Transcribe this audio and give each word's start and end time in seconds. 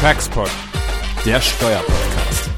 Taxpod, 0.00 0.48
der 1.26 1.40
Steuerpodcast. 1.40 2.50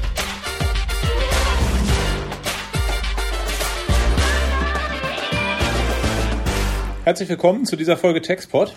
Herzlich 7.03 7.29
willkommen 7.29 7.65
zu 7.65 7.75
dieser 7.75 7.97
Folge 7.97 8.21
Taxpod. 8.21 8.75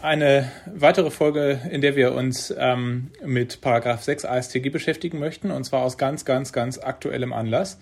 Eine 0.00 0.50
weitere 0.64 1.10
Folge, 1.10 1.60
in 1.70 1.82
der 1.82 1.94
wir 1.94 2.14
uns 2.14 2.54
ähm, 2.56 3.10
mit 3.22 3.60
Paragraph 3.60 4.02
6 4.02 4.24
ASTG 4.24 4.70
beschäftigen 4.70 5.18
möchten, 5.18 5.50
und 5.50 5.64
zwar 5.64 5.82
aus 5.82 5.98
ganz, 5.98 6.24
ganz, 6.24 6.54
ganz 6.54 6.78
aktuellem 6.78 7.34
Anlass. 7.34 7.78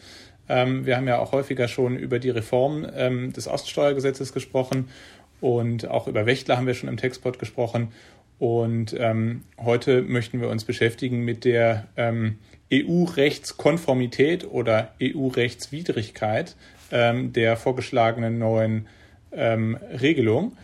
Ähm, 0.48 0.84
wir 0.84 0.96
haben 0.96 1.06
ja 1.06 1.20
auch 1.20 1.30
häufiger 1.30 1.68
schon 1.68 1.96
über 1.96 2.18
die 2.18 2.30
Reform 2.30 2.84
ähm, 2.96 3.32
des 3.32 3.46
Oststeuergesetzes 3.46 4.32
gesprochen 4.32 4.88
und 5.44 5.88
auch 5.88 6.08
über 6.08 6.24
Wächtler 6.24 6.56
haben 6.56 6.66
wir 6.66 6.72
schon 6.72 6.88
im 6.88 6.96
Textpod 6.96 7.38
gesprochen. 7.38 7.92
Und 8.44 8.94
ähm, 8.98 9.40
heute 9.56 10.02
möchten 10.02 10.38
wir 10.38 10.50
uns 10.50 10.64
beschäftigen 10.64 11.24
mit 11.24 11.46
der 11.46 11.86
ähm, 11.96 12.36
EU-Rechtskonformität 12.70 14.46
oder 14.46 14.92
EU-Rechtswidrigkeit 15.00 16.54
ähm, 16.92 17.32
der 17.32 17.56
vorgeschlagenen 17.56 18.38
neuen 18.38 18.86
ähm, 19.32 19.78
Regelung 19.98 20.58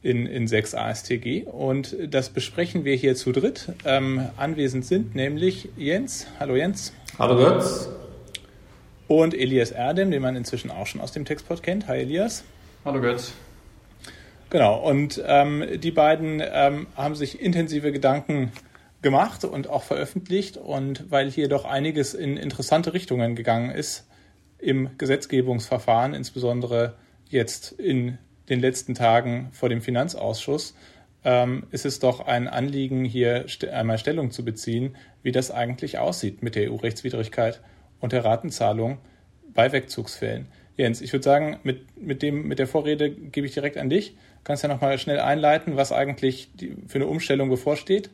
in, 0.00 0.26
in 0.26 0.46
6 0.46 0.76
ASTG. 0.76 1.42
Und 1.46 1.96
das 2.08 2.28
besprechen 2.30 2.84
wir 2.84 2.94
hier 2.94 3.16
zu 3.16 3.32
dritt. 3.32 3.72
Ähm, 3.84 4.28
anwesend 4.36 4.84
sind 4.84 5.16
nämlich 5.16 5.70
Jens. 5.76 6.28
Hallo 6.38 6.54
Jens. 6.54 6.92
Hallo 7.18 7.34
Götz. 7.34 7.88
Und 9.08 9.34
Elias 9.34 9.72
Erdem, 9.72 10.12
den 10.12 10.22
man 10.22 10.36
inzwischen 10.36 10.70
auch 10.70 10.86
schon 10.86 11.00
aus 11.00 11.10
dem 11.10 11.24
Textpod 11.24 11.64
kennt. 11.64 11.88
Hi 11.88 11.98
Elias. 11.98 12.44
Hallo 12.84 13.00
Götz. 13.00 13.34
Genau, 14.54 14.88
und 14.88 15.20
ähm, 15.26 15.64
die 15.80 15.90
beiden 15.90 16.40
ähm, 16.40 16.86
haben 16.94 17.16
sich 17.16 17.40
intensive 17.40 17.90
Gedanken 17.90 18.52
gemacht 19.02 19.44
und 19.44 19.68
auch 19.68 19.82
veröffentlicht. 19.82 20.58
Und 20.58 21.10
weil 21.10 21.28
hier 21.28 21.48
doch 21.48 21.64
einiges 21.64 22.14
in 22.14 22.36
interessante 22.36 22.94
Richtungen 22.94 23.34
gegangen 23.34 23.72
ist 23.72 24.06
im 24.58 24.96
Gesetzgebungsverfahren, 24.96 26.14
insbesondere 26.14 26.94
jetzt 27.28 27.72
in 27.72 28.18
den 28.48 28.60
letzten 28.60 28.94
Tagen 28.94 29.48
vor 29.50 29.70
dem 29.70 29.82
Finanzausschuss, 29.82 30.76
ähm, 31.24 31.66
ist 31.72 31.84
es 31.84 31.98
doch 31.98 32.20
ein 32.20 32.46
Anliegen, 32.46 33.04
hier 33.04 33.46
st 33.48 33.64
einmal 33.64 33.98
Stellung 33.98 34.30
zu 34.30 34.44
beziehen, 34.44 34.94
wie 35.24 35.32
das 35.32 35.50
eigentlich 35.50 35.98
aussieht 35.98 36.44
mit 36.44 36.54
der 36.54 36.70
EU-Rechtswidrigkeit 36.70 37.60
und 37.98 38.12
der 38.12 38.24
Ratenzahlung 38.24 38.98
bei 39.52 39.72
Wegzugsfällen. 39.72 40.46
Jens, 40.76 41.00
ich 41.00 41.12
würde 41.12 41.24
sagen, 41.24 41.58
mit, 41.64 42.00
mit, 42.00 42.22
dem, 42.22 42.46
mit 42.46 42.60
der 42.60 42.68
Vorrede 42.68 43.10
gebe 43.10 43.48
ich 43.48 43.54
direkt 43.54 43.78
an 43.78 43.90
dich. 43.90 44.16
Kannst 44.44 44.62
ja 44.62 44.68
nochmal 44.68 44.98
schnell 44.98 45.20
einleiten, 45.20 45.76
was 45.76 45.90
eigentlich 45.90 46.50
die, 46.54 46.76
für 46.86 46.96
eine 46.96 47.06
Umstellung 47.06 47.48
bevorsteht 47.48 48.10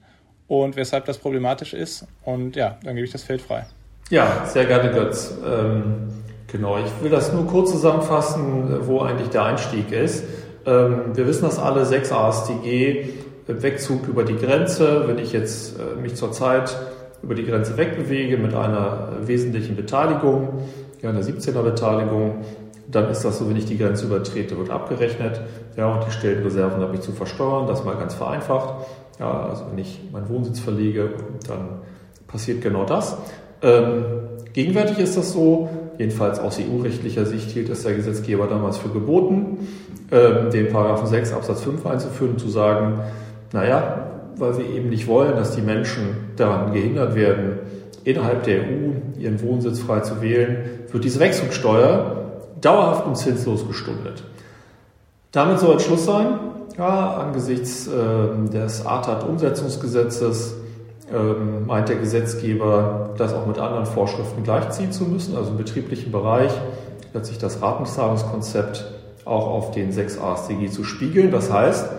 und 0.46 0.76
weshalb 0.76 1.04
das 1.04 1.18
problematisch 1.18 1.74
ist. 1.74 2.06
Und 2.24 2.56
ja, 2.56 2.78
dann 2.82 2.94
gebe 2.94 3.04
ich 3.04 3.12
das 3.12 3.22
Feld 3.22 3.42
frei. 3.42 3.66
Ja, 4.10 4.44
sehr 4.46 4.64
gerne, 4.64 4.90
Götz. 4.90 5.32
Ähm, 5.44 6.08
genau, 6.48 6.78
ich 6.78 7.02
will 7.02 7.10
das 7.10 7.32
nur 7.32 7.46
kurz 7.46 7.70
zusammenfassen, 7.70 8.86
wo 8.86 9.00
eigentlich 9.00 9.28
der 9.28 9.44
Einstieg 9.44 9.92
ist. 9.92 10.24
Ähm, 10.66 11.14
wir 11.14 11.26
wissen 11.26 11.42
das 11.42 11.58
alle, 11.58 11.84
6 11.84 12.12
ASTG, 12.12 13.08
Wegzug 13.46 14.08
über 14.08 14.24
die 14.24 14.36
Grenze. 14.36 15.06
Wenn 15.06 15.18
ich 15.18 15.32
jetzt 15.32 15.78
äh, 15.78 16.00
mich 16.00 16.16
zurzeit 16.16 16.76
über 17.22 17.34
die 17.34 17.44
Grenze 17.44 17.76
wegbewege 17.76 18.36
mit 18.36 18.54
einer 18.54 19.12
wesentlichen 19.22 19.76
Beteiligung, 19.76 20.64
ja, 21.02 21.10
einer 21.10 21.22
17er 21.22 21.62
Beteiligung, 21.62 22.44
dann 22.90 23.10
ist 23.10 23.24
das 23.24 23.38
so, 23.38 23.48
wenn 23.48 23.56
ich 23.56 23.66
die 23.66 23.78
Grenze 23.78 24.06
übertrete, 24.06 24.56
wird 24.56 24.70
abgerechnet. 24.70 25.40
Ja, 25.76 25.94
und 25.94 26.06
die 26.06 26.10
Stellenreserven 26.10 26.80
habe 26.82 26.94
ich 26.94 27.00
zu 27.00 27.12
versteuern, 27.12 27.66
das 27.66 27.84
mal 27.84 27.96
ganz 27.96 28.14
vereinfacht. 28.14 28.86
Ja, 29.18 29.48
also 29.48 29.64
wenn 29.70 29.78
ich 29.78 30.00
meinen 30.12 30.28
Wohnsitz 30.28 30.60
verlege, 30.60 31.10
dann 31.46 31.80
passiert 32.26 32.62
genau 32.62 32.84
das. 32.84 33.16
Ähm, 33.62 34.04
gegenwärtig 34.52 34.98
ist 34.98 35.16
das 35.16 35.32
so, 35.32 35.68
jedenfalls 35.98 36.38
aus 36.38 36.58
EU-rechtlicher 36.58 37.26
Sicht 37.26 37.50
hielt 37.50 37.68
es 37.68 37.82
der 37.82 37.94
Gesetzgeber 37.94 38.46
damals 38.46 38.78
für 38.78 38.88
geboten, 38.88 39.68
ähm, 40.10 40.50
den 40.50 40.72
Paragraphen 40.72 41.06
6 41.06 41.32
Absatz 41.32 41.62
5 41.62 41.84
einzuführen, 41.86 42.38
zu 42.38 42.48
sagen, 42.48 43.00
naja, 43.52 44.06
weil 44.36 44.56
wir 44.56 44.70
eben 44.70 44.88
nicht 44.88 45.06
wollen, 45.06 45.36
dass 45.36 45.54
die 45.54 45.60
Menschen 45.60 46.32
daran 46.36 46.72
gehindert 46.72 47.14
werden, 47.14 47.58
innerhalb 48.04 48.44
der 48.44 48.62
EU 48.62 49.18
ihren 49.18 49.42
Wohnsitz 49.42 49.80
frei 49.80 50.00
zu 50.00 50.22
wählen, 50.22 50.64
wird 50.90 51.04
diese 51.04 51.20
Wechselsteuer 51.20 52.19
dauerhaft 52.60 53.06
und 53.06 53.16
zinslos 53.16 53.66
gestundet. 53.66 54.22
Damit 55.32 55.60
soll 55.60 55.76
es 55.76 55.84
Schluss 55.84 56.04
sein. 56.04 56.38
Ja, 56.76 57.14
angesichts 57.14 57.88
äh, 57.88 58.48
des 58.50 58.86
ATAT-Umsetzungsgesetzes 58.86 60.54
äh, 61.12 61.64
meint 61.66 61.88
der 61.88 61.96
Gesetzgeber, 61.96 63.10
das 63.16 63.34
auch 63.34 63.46
mit 63.46 63.58
anderen 63.58 63.86
Vorschriften 63.86 64.42
gleichziehen 64.42 64.92
zu 64.92 65.04
müssen. 65.04 65.36
Also 65.36 65.50
im 65.50 65.56
betrieblichen 65.56 66.12
Bereich 66.12 66.52
letztlich 67.12 67.38
das 67.38 67.60
Ratenzahlungskonzept 67.60 68.84
auch 69.24 69.46
auf 69.46 69.70
den 69.72 69.92
6 69.92 70.18
AStG 70.18 70.70
zu 70.70 70.84
spiegeln. 70.84 71.30
Das 71.30 71.52
heißt, 71.52 71.90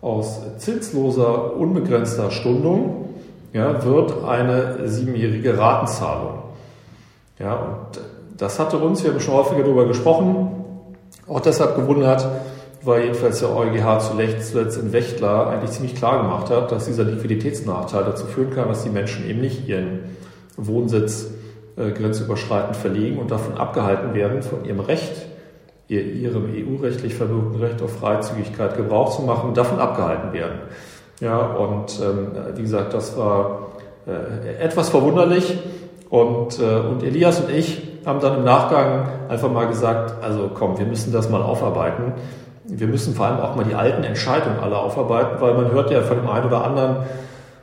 aus 0.00 0.40
zinsloser, 0.58 1.56
unbegrenzter 1.56 2.30
Stundung 2.30 3.08
ja, 3.52 3.84
wird 3.84 4.24
eine 4.24 4.88
siebenjährige 4.88 5.58
Ratenzahlung. 5.58 6.38
Ja, 7.38 7.54
und 7.54 8.00
das 8.38 8.58
hatte 8.58 8.78
uns, 8.78 9.02
wir 9.02 9.10
haben 9.10 9.20
schon 9.20 9.34
häufiger 9.34 9.62
darüber 9.62 9.86
gesprochen, 9.86 10.64
auch 11.26 11.40
deshalb 11.40 11.76
gewundert, 11.76 12.26
weil 12.82 13.02
jedenfalls 13.02 13.40
der 13.40 13.54
EuGH 13.54 13.98
zuletzt 14.00 14.54
in 14.54 14.92
Wächtler 14.92 15.48
eigentlich 15.48 15.72
ziemlich 15.72 15.96
klar 15.96 16.22
gemacht 16.22 16.48
hat, 16.48 16.72
dass 16.72 16.86
dieser 16.86 17.04
Liquiditätsnachteil 17.04 18.04
dazu 18.04 18.26
führen 18.26 18.50
kann, 18.50 18.68
dass 18.68 18.84
die 18.84 18.90
Menschen 18.90 19.28
eben 19.28 19.40
nicht 19.40 19.68
ihren 19.68 20.00
Wohnsitz 20.56 21.26
äh, 21.76 21.90
grenzüberschreitend 21.90 22.76
verlegen 22.76 23.18
und 23.18 23.30
davon 23.30 23.58
abgehalten 23.58 24.14
werden, 24.14 24.42
von 24.42 24.64
ihrem 24.64 24.80
Recht, 24.80 25.26
ihr, 25.88 26.04
ihrem 26.04 26.44
EU-rechtlich 26.54 27.14
verbürgten 27.14 27.60
Recht 27.60 27.82
auf 27.82 27.98
Freizügigkeit 27.98 28.76
Gebrauch 28.76 29.14
zu 29.14 29.22
machen, 29.22 29.54
davon 29.54 29.80
abgehalten 29.80 30.32
werden. 30.32 30.60
Ja, 31.20 31.38
und 31.38 31.98
ähm, 32.00 32.28
wie 32.54 32.62
gesagt, 32.62 32.94
das 32.94 33.16
war 33.16 33.68
äh, 34.06 34.62
etwas 34.62 34.90
verwunderlich. 34.90 35.58
Und, 36.10 36.58
äh, 36.58 36.78
und 36.78 37.02
Elias 37.02 37.40
und 37.40 37.50
ich 37.50 37.87
haben 38.04 38.20
dann 38.20 38.38
im 38.38 38.44
Nachgang 38.44 39.08
einfach 39.28 39.50
mal 39.50 39.66
gesagt, 39.66 40.22
also 40.22 40.50
komm, 40.52 40.78
wir 40.78 40.86
müssen 40.86 41.12
das 41.12 41.28
mal 41.28 41.42
aufarbeiten. 41.42 42.12
Wir 42.64 42.86
müssen 42.86 43.14
vor 43.14 43.26
allem 43.26 43.40
auch 43.40 43.56
mal 43.56 43.64
die 43.64 43.74
alten 43.74 44.04
Entscheidungen 44.04 44.58
alle 44.60 44.76
aufarbeiten, 44.76 45.40
weil 45.40 45.54
man 45.54 45.70
hört 45.70 45.90
ja 45.90 46.02
von 46.02 46.18
dem 46.18 46.28
einen 46.28 46.46
oder 46.46 46.64
anderen, 46.64 46.96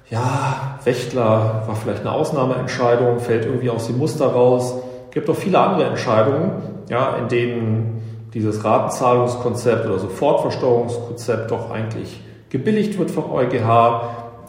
ja, 0.09 0.77
Wächtler 0.83 1.63
war 1.65 1.75
vielleicht 1.75 2.01
eine 2.01 2.11
Ausnahmeentscheidung, 2.11 3.19
fällt 3.19 3.45
irgendwie 3.45 3.69
aus 3.69 3.87
dem 3.87 3.97
Muster 3.97 4.27
raus. 4.27 4.75
Gibt 5.11 5.29
auch 5.29 5.35
viele 5.35 5.59
andere 5.59 5.85
Entscheidungen, 5.89 6.51
ja, 6.89 7.15
in 7.15 7.27
denen 7.27 8.01
dieses 8.33 8.63
Ratenzahlungskonzept 8.63 9.85
oder 9.85 9.97
Sofortversteuerungskonzept 9.97 11.49
doch 11.49 11.71
eigentlich 11.71 12.19
gebilligt 12.49 12.99
wird 12.99 13.09
vom 13.11 13.31
EuGH. 13.31 14.01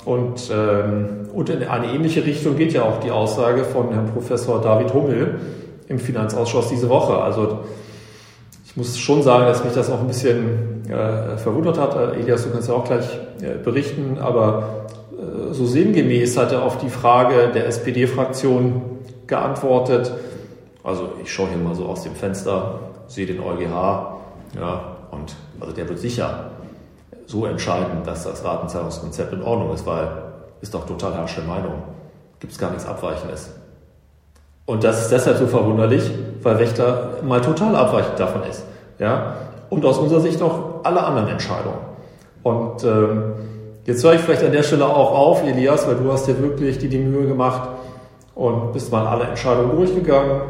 Und, 0.05 0.51
ähm, 0.53 1.29
und 1.33 1.49
in 1.49 1.67
eine 1.67 1.87
ähnliche 1.87 2.25
Richtung 2.25 2.57
geht 2.57 2.73
ja 2.73 2.83
auch 2.83 3.01
die 3.01 3.11
Aussage 3.11 3.65
von 3.65 3.93
Herrn 3.93 4.11
Professor 4.13 4.61
David 4.61 4.93
Hummel 4.93 5.41
im 5.89 5.99
Finanzausschuss 5.99 6.69
diese 6.69 6.89
Woche. 6.89 7.19
Also 7.19 7.61
ich 8.65 8.77
muss 8.77 8.99
schon 8.99 9.23
sagen, 9.23 9.47
dass 9.47 9.65
mich 9.65 9.73
das 9.73 9.91
auch 9.91 10.01
ein 10.01 10.07
bisschen 10.07 10.89
äh, 10.91 11.37
verwundert 11.39 11.79
hat. 11.79 11.97
Äh, 11.97 12.21
Elias, 12.21 12.45
du 12.45 12.51
kannst 12.51 12.69
ja 12.69 12.75
auch 12.75 12.85
gleich 12.85 13.07
äh, 13.41 13.57
berichten, 13.63 14.19
aber 14.21 14.87
äh, 15.13 15.53
so 15.53 15.67
sinngemäß 15.67 16.37
hat 16.37 16.53
er 16.53 16.63
auf 16.63 16.79
die 16.79 16.91
Frage 16.91 17.53
der 17.55 17.67
SPD-Fraktion 17.67 18.83
geantwortet. 19.27 20.13
Also 20.83 21.13
ich 21.23 21.33
schaue 21.33 21.49
hier 21.49 21.59
mal 21.59 21.75
so 21.75 21.87
aus 21.87 22.03
dem 22.03 22.15
Fenster, 22.15 22.81
sehe 23.07 23.27
den 23.27 23.41
EuGH, 23.41 24.17
ja, 24.59 24.97
und 25.11 25.35
also 25.61 25.73
der 25.73 25.89
wird 25.89 25.99
sicher 25.99 26.51
so 27.27 27.47
entscheiden, 27.47 28.05
dass 28.05 28.25
das 28.25 28.45
Ratenzahlungskonzept 28.45 29.33
in 29.33 29.43
Ordnung 29.43 29.73
ist, 29.75 29.87
weil 29.87 30.09
ist 30.61 30.75
doch 30.75 30.87
total 30.87 31.15
herrsche 31.15 31.43
Meinung. 31.43 31.83
Gibt 32.41 32.53
es 32.53 32.59
gar 32.59 32.71
nichts 32.71 32.87
Abweichendes. 32.87 33.51
Und 34.67 34.83
das 34.83 35.03
ist 35.03 35.13
deshalb 35.13 35.39
so 35.39 35.47
verwunderlich, 35.47 36.11
weil 36.43 36.59
Wächter 36.59 37.19
mal 37.23 37.41
total 37.41 37.75
abweichend 37.77 38.19
davon 38.19 38.43
ist. 38.43 38.65
Ja? 38.99 39.37
Und 39.71 39.85
aus 39.85 39.99
unserer 39.99 40.21
Sicht 40.21 40.43
auch 40.43 40.85
alle 40.85 41.03
anderen 41.03 41.29
Entscheidungen. 41.29 41.79
Und 42.43 42.85
ähm, 42.85 43.33
jetzt 43.85 44.05
höre 44.05 44.15
ich 44.15 44.21
vielleicht 44.21 44.45
an 44.45 44.53
der 44.53 44.63
Stelle 44.63 44.87
auch 44.87 45.13
auf, 45.13 45.45
Elias, 45.45 45.87
weil 45.87 45.97
du 45.97 46.13
hast 46.13 46.27
dir 46.27 46.41
wirklich 46.41 46.79
die, 46.79 46.89
die 46.89 46.99
Mühe 46.99 47.27
gemacht 47.27 47.69
und 48.35 48.73
bist 48.73 48.93
mal 48.93 49.07
alle 49.07 49.25
Entscheidungen 49.25 49.75
durchgegangen, 49.77 50.43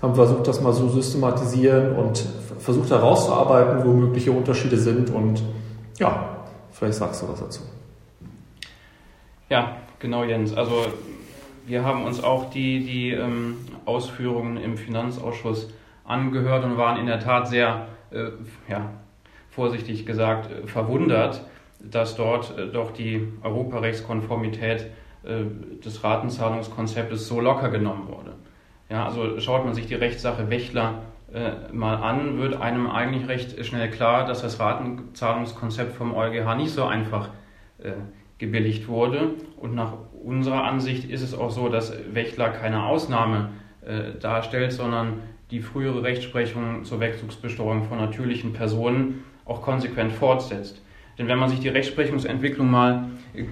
haben 0.00 0.14
versucht, 0.14 0.46
das 0.46 0.60
mal 0.60 0.72
so 0.72 0.88
systematisieren 0.88 1.96
und 1.96 2.24
versucht 2.58 2.90
herauszuarbeiten, 2.90 3.84
wo 3.84 3.92
mögliche 3.92 4.32
Unterschiede 4.32 4.76
sind 4.78 5.10
und 5.10 5.42
ja, 5.98 6.28
vielleicht 6.72 6.94
sagst 6.94 7.22
du 7.22 7.28
was 7.28 7.40
dazu. 7.40 7.60
Ja, 9.50 9.72
genau, 9.98 10.24
Jens. 10.24 10.56
Also 10.56 10.72
wir 11.66 11.84
haben 11.84 12.04
uns 12.04 12.22
auch 12.22 12.50
die, 12.50 12.84
die 12.84 13.10
ähm, 13.10 13.56
Ausführungen 13.84 14.56
im 14.56 14.76
Finanzausschuss 14.76 15.72
angehört 16.04 16.64
und 16.64 16.76
waren 16.76 16.98
in 16.98 17.06
der 17.06 17.20
Tat 17.20 17.48
sehr, 17.48 17.88
äh, 18.10 18.30
ja, 18.68 18.90
vorsichtig 19.50 20.04
gesagt, 20.04 20.50
äh, 20.50 20.66
verwundert, 20.66 21.42
dass 21.80 22.16
dort 22.16 22.56
äh, 22.58 22.66
doch 22.68 22.92
die 22.92 23.28
Europarechtskonformität 23.42 24.90
äh, 25.24 25.44
des 25.84 26.04
Ratenzahlungskonzeptes 26.04 27.26
so 27.26 27.40
locker 27.40 27.70
genommen 27.70 28.08
wurde. 28.08 28.34
Ja, 28.90 29.06
also 29.06 29.40
schaut 29.40 29.64
man 29.64 29.74
sich 29.74 29.86
die 29.86 29.94
Rechtssache 29.94 30.50
Wächler 30.50 31.02
äh, 31.32 31.72
mal 31.72 31.96
an, 31.96 32.38
wird 32.38 32.60
einem 32.60 32.88
eigentlich 32.90 33.28
recht 33.28 33.64
schnell 33.64 33.90
klar, 33.90 34.26
dass 34.26 34.42
das 34.42 34.60
Ratenzahlungskonzept 34.60 35.94
vom 35.94 36.14
EuGH 36.14 36.54
nicht 36.56 36.70
so 36.70 36.84
einfach 36.84 37.30
gebilligt 38.38 38.88
wurde. 38.88 39.32
Und 39.60 39.74
nach 39.74 39.94
unserer 40.24 40.64
Ansicht 40.64 41.10
ist 41.10 41.22
es 41.22 41.34
auch 41.34 41.50
so, 41.50 41.68
dass 41.68 41.92
Wächler 42.12 42.50
keine 42.50 42.84
Ausnahme 42.84 43.50
äh, 43.84 44.18
darstellt, 44.20 44.72
sondern 44.72 45.20
die 45.50 45.60
frühere 45.60 46.02
Rechtsprechung 46.02 46.84
zur 46.84 47.00
Wegzugsbesteuerung 47.00 47.84
von 47.84 47.98
natürlichen 47.98 48.52
Personen 48.52 49.24
auch 49.44 49.62
konsequent 49.62 50.12
fortsetzt. 50.12 50.80
Denn 51.18 51.28
wenn 51.28 51.38
man 51.38 51.48
sich 51.48 51.60
die 51.60 51.68
Rechtsprechungsentwicklung 51.68 52.70
mal 52.70 53.10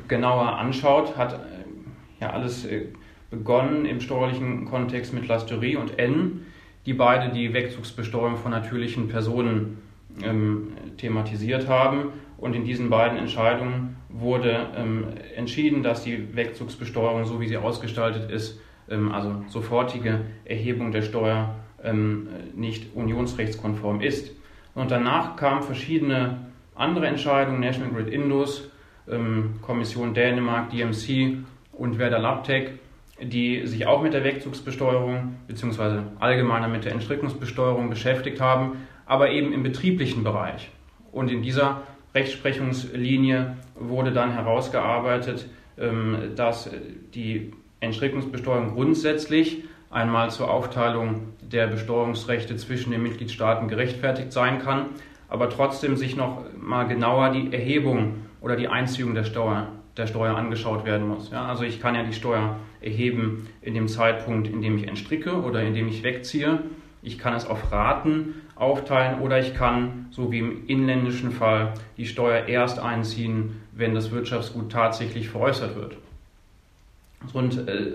genauer 0.08 0.58
anschaut, 0.58 1.16
hat 1.16 1.38
ja 2.19 2.30
alles 2.30 2.66
begonnen 3.30 3.86
im 3.86 4.00
steuerlichen 4.00 4.66
Kontext 4.66 5.12
mit 5.12 5.26
Lasterie 5.26 5.76
und 5.76 5.98
N, 5.98 6.46
die 6.86 6.92
beide 6.92 7.32
die 7.32 7.52
Wegzugsbesteuerung 7.52 8.36
von 8.36 8.50
natürlichen 8.50 9.08
Personen 9.08 9.78
ähm, 10.22 10.72
thematisiert 10.98 11.69
haben. 11.69 12.12
Und 12.43 12.56
in 12.56 12.65
diesen 12.65 12.91
beiden 12.91 13.19
Entscheidungen 13.19 13.99
wurde 14.09 14.67
ähm, 14.77 15.05
entschieden, 15.37 15.85
dass 15.85 16.03
die 16.03 16.35
Wegzugsbesteuerung, 16.35 17.25
so 17.25 17.41
wie 17.41 17.47
sie 17.47 17.56
ausgestaltet 17.56 18.33
ist, 18.33 18.59
ähm, 18.91 19.12
also 19.12 19.44
sofortige 19.47 20.23
Erhebung 20.44 20.91
der 20.91 21.03
Steuer, 21.03 21.55
ähm, 21.85 22.27
nicht 22.56 22.97
unionsrechtskonform 22.97 24.00
ist. 24.00 24.33
Und 24.75 24.91
danach 24.91 25.37
kamen 25.37 25.62
verschiedene 25.62 26.49
andere 26.75 27.06
Entscheidungen, 27.06 27.61
National 27.61 27.93
Grid 27.93 28.09
Indus, 28.09 28.73
ähm, 29.09 29.61
Kommission 29.62 30.12
Dänemark, 30.12 30.71
DMC 30.71 31.44
und 31.73 32.00
Werder 32.00 32.19
Labtec, 32.19 32.73
die 33.23 33.69
sich 33.69 33.87
auch 33.87 34.03
mit 34.03 34.15
der 34.15 34.25
Wegzugsbesteuerung 34.25 35.37
bzw. 35.47 36.00
allgemeiner 36.19 36.67
mit 36.67 36.87
der 36.87 36.93
Entstrickungsbesteuerung 36.93 37.89
beschäftigt 37.89 38.41
haben, 38.41 38.79
aber 39.06 39.31
eben 39.31 39.53
im 39.53 39.62
betrieblichen 39.62 40.25
Bereich. 40.25 40.73
Und 41.12 41.31
in 41.31 41.43
dieser 41.43 41.83
Rechtsprechungslinie 42.14 43.56
wurde 43.75 44.12
dann 44.12 44.32
herausgearbeitet, 44.32 45.49
ähm, 45.79 46.32
dass 46.37 46.70
die 47.14 47.53
Entstrickungsbesteuerung 47.81 48.75
grundsätzlich 48.75 49.64
einmal 49.91 50.31
zur 50.31 50.50
Aufteilung 50.50 51.32
der 51.41 51.67
Besteuerungsrechte 51.67 52.56
zwischen 52.56 52.93
den 52.93 53.03
Mitgliedstaaten 53.03 53.69
gerechtfertigt 53.69 54.32
sein 54.32 54.59
kann, 54.59 54.87
aber 55.29 55.50
trotzdem 55.50 55.97
sich 55.97 56.17
noch 56.17 56.44
mal 56.61 56.85
genauer 56.85 57.31
die 57.31 57.53
Erhebung 57.53 58.23
oder 58.41 58.56
die 58.56 58.69
Einziehung 58.69 59.15
der 59.15 59.25
Steuer, 59.25 59.69
der 59.97 60.06
Steuer 60.06 60.37
angeschaut 60.37 60.85
werden 60.85 61.08
muss. 61.08 61.31
Ja, 61.31 61.47
also 61.47 61.65
ich 61.65 61.81
kann 61.81 61.94
ja 61.94 62.03
die 62.03 62.12
Steuer 62.12 62.56
erheben 62.81 63.49
in 63.61 63.75
dem 63.75 63.88
Zeitpunkt, 63.88 64.49
in 64.49 64.62
dem 64.62 64.76
ich 64.79 64.88
entstricke 64.88 65.43
oder 65.43 65.62
in 65.62 65.75
dem 65.75 65.88
ich 65.88 66.03
wegziehe. 66.03 66.61
Ich 67.03 67.19
kann 67.19 67.35
es 67.35 67.47
auf 67.47 67.73
Raten 67.73 68.43
aufteilen 68.62 69.20
oder 69.20 69.38
ich 69.38 69.55
kann, 69.55 70.06
so 70.11 70.31
wie 70.31 70.38
im 70.38 70.67
inländischen 70.67 71.32
Fall, 71.32 71.75
die 71.97 72.06
Steuer 72.06 72.47
erst 72.47 72.79
einziehen, 72.79 73.61
wenn 73.73 73.94
das 73.94 74.11
Wirtschaftsgut 74.11 74.70
tatsächlich 74.70 75.29
veräußert 75.29 75.76
wird. 75.76 75.97
Und 77.32 77.69
äh, 77.69 77.91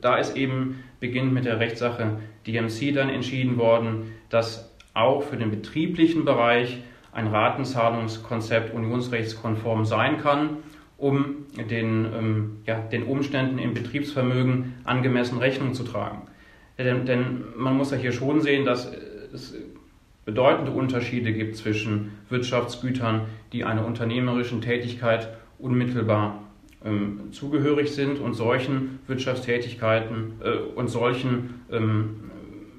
da 0.00 0.16
ist 0.16 0.36
eben 0.36 0.82
beginnt 0.98 1.32
mit 1.32 1.44
der 1.44 1.60
Rechtssache 1.60 2.18
DMC 2.46 2.92
dann 2.94 3.08
entschieden 3.08 3.56
worden, 3.56 4.12
dass 4.28 4.70
auch 4.94 5.22
für 5.22 5.36
den 5.36 5.50
betrieblichen 5.50 6.24
Bereich 6.24 6.82
ein 7.12 7.26
Ratenzahlungskonzept 7.26 8.74
unionsrechtskonform 8.74 9.84
sein 9.84 10.18
kann 10.18 10.58
um 11.00 11.46
den, 11.56 12.04
ähm, 12.14 12.56
ja, 12.66 12.78
den 12.78 13.04
Umständen 13.04 13.58
im 13.58 13.72
Betriebsvermögen 13.72 14.74
angemessen 14.84 15.38
Rechnung 15.38 15.72
zu 15.72 15.82
tragen. 15.82 16.22
Denn, 16.78 17.06
denn 17.06 17.44
man 17.56 17.76
muss 17.76 17.90
ja 17.90 17.96
hier 17.96 18.12
schon 18.12 18.42
sehen, 18.42 18.66
dass 18.66 18.92
es 19.32 19.54
bedeutende 20.30 20.70
Unterschiede 20.70 21.32
gibt 21.32 21.56
zwischen 21.56 22.12
Wirtschaftsgütern, 22.28 23.22
die 23.52 23.64
einer 23.64 23.84
unternehmerischen 23.84 24.60
Tätigkeit 24.60 25.28
unmittelbar 25.58 26.44
ähm, 26.84 27.32
zugehörig 27.32 27.90
sind 27.90 28.20
und 28.20 28.34
solchen 28.34 29.00
Wirtschaftstätigkeiten 29.08 30.34
äh, 30.40 30.50
und 30.76 30.86
solchen 30.86 31.62
ähm, 31.72 32.30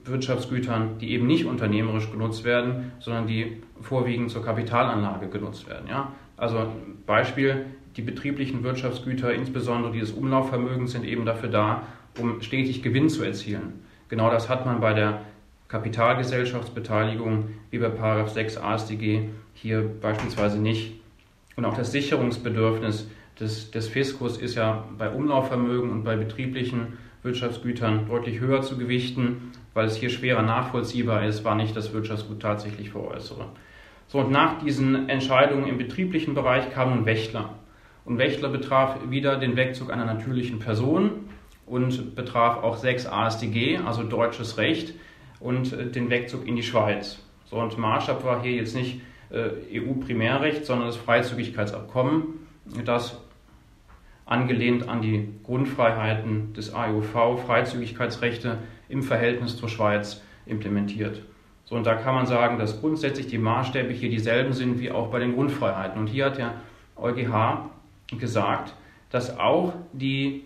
Wirtschaftsgütern, 0.05 0.97
die 0.99 1.11
eben 1.11 1.27
nicht 1.27 1.45
unternehmerisch 1.45 2.09
genutzt 2.09 2.45
werden, 2.45 2.93
sondern 2.99 3.27
die 3.27 3.57
vorwiegend 3.81 4.31
zur 4.31 4.45
Kapitalanlage 4.45 5.27
genutzt 5.27 5.67
werden. 5.67 5.89
Ja? 5.89 6.13
Also 6.37 6.71
Beispiel, 7.05 7.65
die 7.97 8.01
betrieblichen 8.01 8.63
Wirtschaftsgüter, 8.63 9.33
insbesondere 9.33 9.91
dieses 9.91 10.13
Umlaufvermögens, 10.13 10.93
sind 10.93 11.03
eben 11.03 11.25
dafür 11.25 11.49
da, 11.49 11.83
um 12.17 12.41
stetig 12.41 12.81
Gewinn 12.81 13.09
zu 13.09 13.23
erzielen. 13.23 13.81
Genau 14.07 14.31
das 14.31 14.47
hat 14.47 14.65
man 14.65 14.79
bei 14.79 14.93
der 14.93 15.21
Kapitalgesellschaftsbeteiligung 15.71 17.49
wie 17.69 17.79
bei 17.79 18.25
6 18.25 18.57
ASDG 18.57 19.29
hier 19.53 19.89
beispielsweise 20.01 20.59
nicht. 20.59 20.99
Und 21.55 21.63
auch 21.63 21.77
das 21.77 21.93
Sicherungsbedürfnis 21.93 23.09
des, 23.39 23.71
des 23.71 23.87
Fiskus 23.87 24.37
ist 24.37 24.55
ja 24.55 24.83
bei 24.97 25.09
Umlaufvermögen 25.09 25.89
und 25.89 26.03
bei 26.03 26.17
betrieblichen 26.17 26.97
Wirtschaftsgütern 27.23 28.07
deutlich 28.07 28.41
höher 28.41 28.61
zu 28.61 28.77
gewichten, 28.77 29.53
weil 29.73 29.85
es 29.85 29.95
hier 29.95 30.09
schwerer 30.09 30.41
nachvollziehbar 30.41 31.25
ist, 31.25 31.45
wann 31.45 31.61
ich 31.61 31.73
das 31.73 31.93
Wirtschaftsgut 31.93 32.41
tatsächlich 32.41 32.89
veräußere. 32.89 33.45
So, 34.07 34.19
und 34.19 34.31
nach 34.31 34.61
diesen 34.61 35.07
Entscheidungen 35.07 35.67
im 35.67 35.77
betrieblichen 35.77 36.33
Bereich 36.33 36.69
kam 36.73 36.93
nun 36.95 37.05
Wächtler. 37.05 37.55
Und 38.03 38.17
Wächtler 38.17 38.49
betraf 38.49 38.97
wieder 39.09 39.37
den 39.37 39.55
Wegzug 39.55 39.89
einer 39.89 40.05
natürlichen 40.05 40.59
Person 40.59 41.29
und 41.65 42.13
betraf 42.15 42.61
auch 42.61 42.75
6 42.75 43.05
ASDG, 43.05 43.77
also 43.77 44.03
deutsches 44.03 44.57
Recht, 44.57 44.95
und 45.41 45.73
äh, 45.73 45.87
den 45.87 46.09
Wegzug 46.09 46.47
in 46.47 46.55
die 46.55 46.63
Schweiz. 46.63 47.19
So, 47.45 47.57
und 47.57 47.77
Maßstab 47.77 48.23
war 48.23 48.41
hier 48.41 48.53
jetzt 48.53 48.75
nicht 48.75 49.01
äh, 49.29 49.79
EU-Primärrecht, 49.79 50.65
sondern 50.65 50.87
das 50.87 50.95
Freizügigkeitsabkommen, 50.95 52.47
das 52.85 53.17
angelehnt 54.25 54.87
an 54.87 55.01
die 55.01 55.27
Grundfreiheiten 55.43 56.53
des 56.53 56.73
AEUV, 56.73 57.41
Freizügigkeitsrechte 57.45 58.59
im 58.87 59.03
Verhältnis 59.03 59.57
zur 59.57 59.67
Schweiz 59.67 60.21
implementiert. 60.45 61.21
So, 61.65 61.75
und 61.75 61.85
da 61.85 61.95
kann 61.95 62.15
man 62.15 62.25
sagen, 62.25 62.57
dass 62.57 62.79
grundsätzlich 62.79 63.27
die 63.27 63.37
Maßstäbe 63.37 63.91
hier 63.91 64.09
dieselben 64.09 64.53
sind 64.53 64.79
wie 64.79 64.91
auch 64.91 65.09
bei 65.09 65.19
den 65.19 65.33
Grundfreiheiten. 65.35 65.99
Und 65.99 66.07
hier 66.07 66.25
hat 66.25 66.37
der 66.37 66.53
EuGH 66.97 67.69
gesagt, 68.17 68.73
dass 69.09 69.37
auch 69.37 69.73
die 69.93 70.43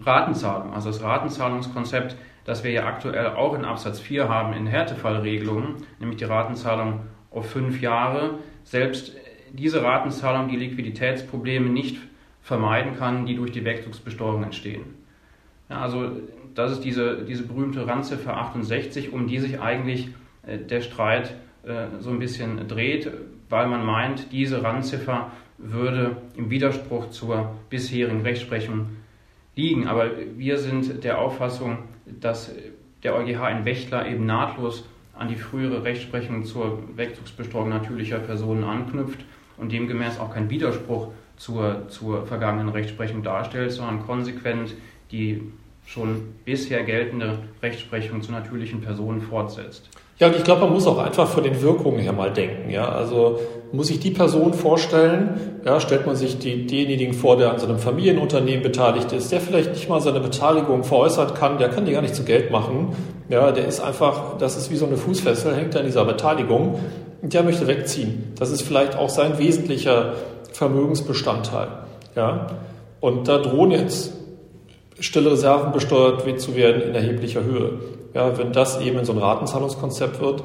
Ratenzahlung, 0.00 0.72
also 0.72 0.90
das 0.90 1.02
Ratenzahlungskonzept, 1.02 2.16
das 2.48 2.64
wir 2.64 2.70
ja 2.70 2.86
aktuell 2.86 3.26
auch 3.26 3.52
in 3.52 3.66
Absatz 3.66 4.00
4 4.00 4.30
haben 4.30 4.54
in 4.54 4.66
Härtefallregelungen, 4.66 5.84
nämlich 6.00 6.16
die 6.16 6.24
Ratenzahlung 6.24 7.00
auf 7.30 7.50
fünf 7.50 7.82
Jahre, 7.82 8.38
selbst 8.64 9.14
diese 9.52 9.82
Ratenzahlung 9.82 10.48
die 10.48 10.56
Liquiditätsprobleme 10.56 11.68
nicht 11.68 11.98
vermeiden 12.40 12.96
kann, 12.96 13.26
die 13.26 13.36
durch 13.36 13.52
die 13.52 13.66
Wegzugsbesteuerung 13.66 14.44
entstehen. 14.44 14.94
Ja, 15.68 15.82
also 15.82 16.10
das 16.54 16.72
ist 16.72 16.84
diese, 16.84 17.22
diese 17.26 17.46
berühmte 17.46 17.86
Randziffer 17.86 18.38
68, 18.38 19.12
um 19.12 19.26
die 19.26 19.40
sich 19.40 19.60
eigentlich 19.60 20.08
äh, 20.46 20.56
der 20.56 20.80
Streit 20.80 21.34
äh, 21.64 21.88
so 22.00 22.08
ein 22.08 22.18
bisschen 22.18 22.66
dreht, 22.66 23.10
weil 23.50 23.66
man 23.66 23.84
meint, 23.84 24.32
diese 24.32 24.62
Randziffer 24.62 25.32
würde 25.58 26.16
im 26.34 26.48
Widerspruch 26.48 27.10
zur 27.10 27.56
bisherigen 27.68 28.22
Rechtsprechung 28.22 28.86
liegen. 29.54 29.86
Aber 29.86 30.12
wir 30.38 30.56
sind 30.56 31.04
der 31.04 31.18
Auffassung, 31.18 31.80
dass 32.20 32.52
der 33.02 33.14
EuGH 33.14 33.42
ein 33.42 33.64
Wächtler 33.64 34.06
eben 34.06 34.26
nahtlos 34.26 34.84
an 35.14 35.28
die 35.28 35.36
frühere 35.36 35.84
Rechtsprechung 35.84 36.44
zur 36.44 36.82
Wegzugsbesteuerung 36.96 37.70
natürlicher 37.70 38.18
Personen 38.18 38.64
anknüpft 38.64 39.20
und 39.56 39.72
demgemäß 39.72 40.18
auch 40.18 40.32
kein 40.32 40.50
Widerspruch 40.50 41.08
zur, 41.36 41.88
zur 41.88 42.26
vergangenen 42.26 42.68
Rechtsprechung 42.68 43.22
darstellt, 43.22 43.72
sondern 43.72 44.04
konsequent 44.04 44.74
die 45.10 45.42
schon 45.86 46.34
bisher 46.44 46.84
geltende 46.84 47.38
Rechtsprechung 47.62 48.22
zu 48.22 48.30
natürlichen 48.30 48.82
Personen 48.82 49.22
fortsetzt. 49.22 49.88
Ja, 50.18 50.26
und 50.26 50.36
ich 50.36 50.42
glaube, 50.42 50.62
man 50.62 50.72
muss 50.72 50.86
auch 50.86 50.98
einfach 50.98 51.28
von 51.28 51.44
den 51.44 51.62
Wirkungen 51.62 52.00
her 52.00 52.12
mal 52.12 52.32
denken. 52.32 52.70
Ja, 52.70 52.88
also 52.88 53.38
muss 53.70 53.86
sich 53.86 54.00
die 54.00 54.10
Person 54.10 54.52
vorstellen, 54.52 55.60
ja, 55.64 55.78
stellt 55.78 56.06
man 56.06 56.16
sich 56.16 56.38
die, 56.38 56.66
denjenigen 56.66 57.14
vor, 57.14 57.36
der 57.36 57.52
an 57.52 57.58
seinem 57.60 57.78
Familienunternehmen 57.78 58.62
beteiligt 58.62 59.12
ist, 59.12 59.30
der 59.30 59.40
vielleicht 59.40 59.70
nicht 59.70 59.88
mal 59.88 60.00
seine 60.00 60.18
Beteiligung 60.18 60.82
veräußert 60.82 61.36
kann, 61.36 61.58
der 61.58 61.68
kann 61.68 61.84
die 61.84 61.92
gar 61.92 62.02
nicht 62.02 62.16
zu 62.16 62.24
Geld 62.24 62.50
machen. 62.50 62.96
Ja, 63.28 63.52
der 63.52 63.68
ist 63.68 63.80
einfach, 63.80 64.38
das 64.38 64.56
ist 64.56 64.72
wie 64.72 64.76
so 64.76 64.86
eine 64.86 64.96
Fußfessel, 64.96 65.54
hängt 65.54 65.76
an 65.76 65.84
dieser 65.84 66.04
Beteiligung 66.04 66.80
und 67.22 67.32
der 67.32 67.44
möchte 67.44 67.68
wegziehen. 67.68 68.32
Das 68.38 68.50
ist 68.50 68.62
vielleicht 68.62 68.96
auch 68.96 69.10
sein 69.10 69.38
wesentlicher 69.38 70.14
Vermögensbestandteil. 70.52 71.68
Ja, 72.16 72.48
und 73.00 73.28
da 73.28 73.38
drohen 73.38 73.70
jetzt 73.70 74.17
stille 75.00 75.32
Reserven 75.32 75.72
besteuert 75.72 76.40
zu 76.40 76.56
werden 76.56 76.82
in 76.82 76.94
erheblicher 76.94 77.42
Höhe. 77.42 77.72
Ja, 78.14 78.36
wenn 78.38 78.52
das 78.52 78.80
eben 78.80 78.98
in 78.98 79.04
so 79.04 79.12
ein 79.12 79.18
Ratenzahlungskonzept 79.18 80.20
wird, 80.20 80.42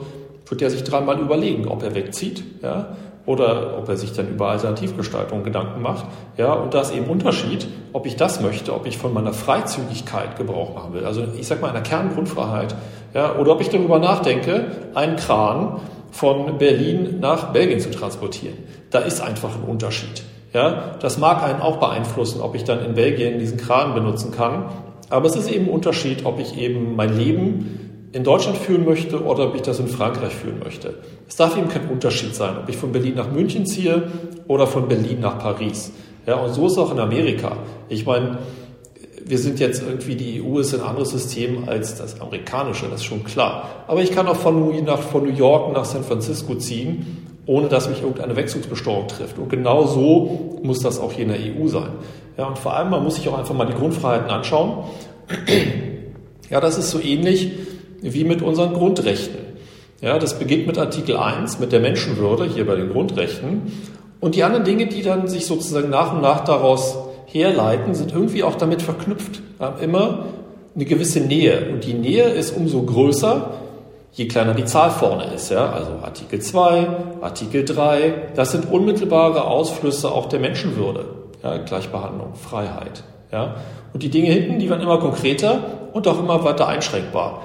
wird 0.48 0.62
er 0.62 0.70
sich 0.70 0.84
dran 0.84 1.06
mal 1.06 1.20
überlegen, 1.20 1.68
ob 1.68 1.82
er 1.84 1.96
wegzieht 1.96 2.44
ja, 2.62 2.96
oder 3.26 3.78
ob 3.78 3.88
er 3.90 3.98
sich 3.98 4.12
dann 4.14 4.28
über 4.28 4.50
Alternativgestaltung 4.50 5.44
Gedanken 5.44 5.82
macht. 5.82 6.06
Ja, 6.38 6.54
und 6.54 6.74
da 6.74 6.82
ist 6.82 6.94
eben 6.94 7.06
Unterschied, 7.06 7.68
ob 7.94 8.06
ich 8.06 8.16
das 8.16 8.42
möchte, 8.42 8.74
ob 8.74 8.86
ich 8.86 8.98
von 8.98 9.14
meiner 9.14 9.34
Freizügigkeit 9.34 10.36
Gebrauch 10.38 10.76
machen 10.76 10.94
will. 10.94 11.06
Also 11.06 11.24
ich 11.40 11.48
sag 11.48 11.62
mal 11.62 11.70
einer 11.70 11.82
Kerngrundfreiheit. 11.82 12.76
Ja, 13.14 13.36
oder 13.38 13.54
ob 13.54 13.62
ich 13.62 13.70
darüber 13.70 14.00
nachdenke, 14.00 14.66
einen 14.94 15.16
Kran 15.16 15.80
von 16.12 16.58
Berlin 16.58 17.20
nach 17.20 17.54
Belgien 17.54 17.80
zu 17.80 17.92
transportieren. 17.92 18.58
Da 18.92 19.00
ist 19.00 19.22
einfach 19.22 19.56
ein 19.56 19.64
Unterschied. 19.64 20.24
Ja, 20.54 20.96
das 21.00 21.18
mag 21.18 21.42
einen 21.44 21.62
auch 21.62 21.78
beeinflussen, 21.78 22.42
ob 22.42 22.54
ich 22.56 22.64
dann 22.64 22.86
in 22.86 22.94
Belgien 22.94 23.40
diesen 23.40 23.58
Kran 23.58 23.96
benutzen 23.96 24.32
kann. 24.32 24.66
Aber 25.10 25.26
es 25.26 25.36
ist 25.36 25.52
eben 25.52 25.66
ein 25.66 25.72
Unterschied, 25.72 26.26
ob 26.26 26.40
ich 26.40 26.58
eben 26.58 26.96
mein 26.96 27.18
Leben 27.18 28.10
in 28.14 28.24
Deutschland 28.24 28.58
führen 28.58 28.86
möchte 28.86 29.24
oder 29.24 29.48
ob 29.48 29.56
ich 29.56 29.64
das 29.64 29.80
in 29.80 29.88
Frankreich 29.88 30.34
führen 30.34 30.60
möchte. 30.64 30.94
Es 31.28 31.36
darf 31.36 31.58
eben 31.58 31.68
kein 31.68 31.90
Unterschied 31.90 32.36
sein, 32.36 32.56
ob 32.62 32.70
ich 32.70 32.78
von 32.78 32.92
Berlin 32.92 33.16
nach 33.16 33.32
München 33.32 33.66
ziehe 33.66 34.04
oder 34.48 34.68
von 34.68 34.88
Berlin 34.88 35.20
nach 35.20 35.40
Paris. 35.40 35.92
Ja, 36.28 36.36
und 36.36 36.54
so 36.54 36.68
ist 36.68 36.74
es 36.74 36.78
auch 36.78 36.92
in 36.92 37.00
Amerika. 37.00 37.58
Ich 37.90 38.06
meine, 38.06 38.38
wir 39.26 39.38
sind 39.40 39.60
jetzt 39.60 39.82
irgendwie, 39.82 40.16
die 40.16 40.44
EU 40.44 40.60
ist 40.60 40.74
ein 40.76 40.82
anderes 40.82 41.10
System 41.10 41.68
als 41.68 41.96
das 41.96 42.22
amerikanische, 42.22 42.86
das 42.86 43.02
ist 43.02 43.06
schon 43.06 43.24
klar. 43.24 43.70
Aber 43.88 44.02
ich 44.02 44.12
kann 44.12 44.28
auch 44.28 44.36
von 44.36 44.60
New, 44.60 44.80
nach, 44.82 45.00
von 45.00 45.24
New 45.24 45.34
York 45.34 45.74
nach 45.74 45.86
San 45.86 46.04
Francisco 46.04 46.56
ziehen, 46.56 47.23
ohne 47.46 47.68
dass 47.68 47.90
mich 47.90 48.02
irgendeine 48.02 48.36
Wechselbesteuerung 48.36 49.08
trifft. 49.08 49.38
Und 49.38 49.50
genau 49.50 49.86
so 49.86 50.60
muss 50.64 50.80
das 50.80 51.00
auch 51.00 51.12
hier 51.12 51.24
in 51.24 51.30
der 51.30 51.40
EU 51.40 51.68
sein. 51.68 51.92
Ja, 52.38 52.46
und 52.48 52.58
vor 52.58 52.74
allem, 52.76 52.90
man 52.90 53.04
muss 53.04 53.16
sich 53.16 53.28
auch 53.28 53.38
einfach 53.38 53.54
mal 53.54 53.66
die 53.66 53.74
Grundfreiheiten 53.74 54.30
anschauen. 54.30 54.86
Ja, 56.50 56.60
das 56.60 56.78
ist 56.78 56.92
so 56.92 57.00
ähnlich 57.00 57.52
wie 58.02 58.24
mit 58.24 58.42
unseren 58.42 58.74
Grundrechten. 58.74 59.40
Ja, 60.02 60.20
das 60.20 60.38
beginnt 60.38 60.68
mit 60.68 60.78
Artikel 60.78 61.16
1, 61.16 61.60
mit 61.60 61.72
der 61.72 61.80
Menschenwürde, 61.80 62.46
hier 62.46 62.66
bei 62.66 62.76
den 62.76 62.90
Grundrechten. 62.90 63.72
Und 64.20 64.36
die 64.36 64.44
anderen 64.44 64.66
Dinge, 64.66 64.88
die 64.88 65.02
dann 65.02 65.28
sich 65.28 65.46
sozusagen 65.46 65.90
nach 65.90 66.14
und 66.14 66.22
nach 66.22 66.44
daraus 66.44 66.98
herleiten, 67.26 67.94
sind 67.94 68.14
irgendwie 68.14 68.44
auch 68.44 68.56
damit 68.56 68.82
verknüpft, 68.82 69.42
haben 69.60 69.82
immer 69.82 70.26
eine 70.76 70.86
gewisse 70.86 71.20
Nähe. 71.20 71.70
Und 71.72 71.86
die 71.86 71.94
Nähe 71.94 72.26
ist 72.26 72.56
umso 72.56 72.84
größer, 72.84 73.52
je 74.14 74.28
kleiner 74.28 74.54
die 74.54 74.66
Zahl 74.66 74.92
vorne 74.92 75.26
ist. 75.26 75.50
Ja? 75.50 75.72
Also 75.72 75.92
Artikel 76.02 76.40
2, 76.40 76.88
Artikel 77.22 77.66
3, 77.66 78.14
das 78.36 78.52
sind 78.52 78.72
unmittelbare 78.72 79.44
Ausflüsse 79.44 80.12
auch 80.12 80.28
der 80.28 80.40
Menschenwürde. 80.40 81.06
Ja? 81.44 81.58
Gleichbehandlung, 81.58 82.36
Freiheit. 82.36 83.04
Ja? 83.32 83.56
Und 83.94 84.04
die 84.04 84.10
Dinge 84.10 84.32
hinten, 84.32 84.60
die 84.60 84.70
werden 84.70 84.82
immer 84.82 85.00
konkreter 85.00 85.60
und 85.94 86.08
auch 86.08 86.20
immer 86.20 86.44
weiter 86.44 86.68
einschränkbar. 86.68 87.42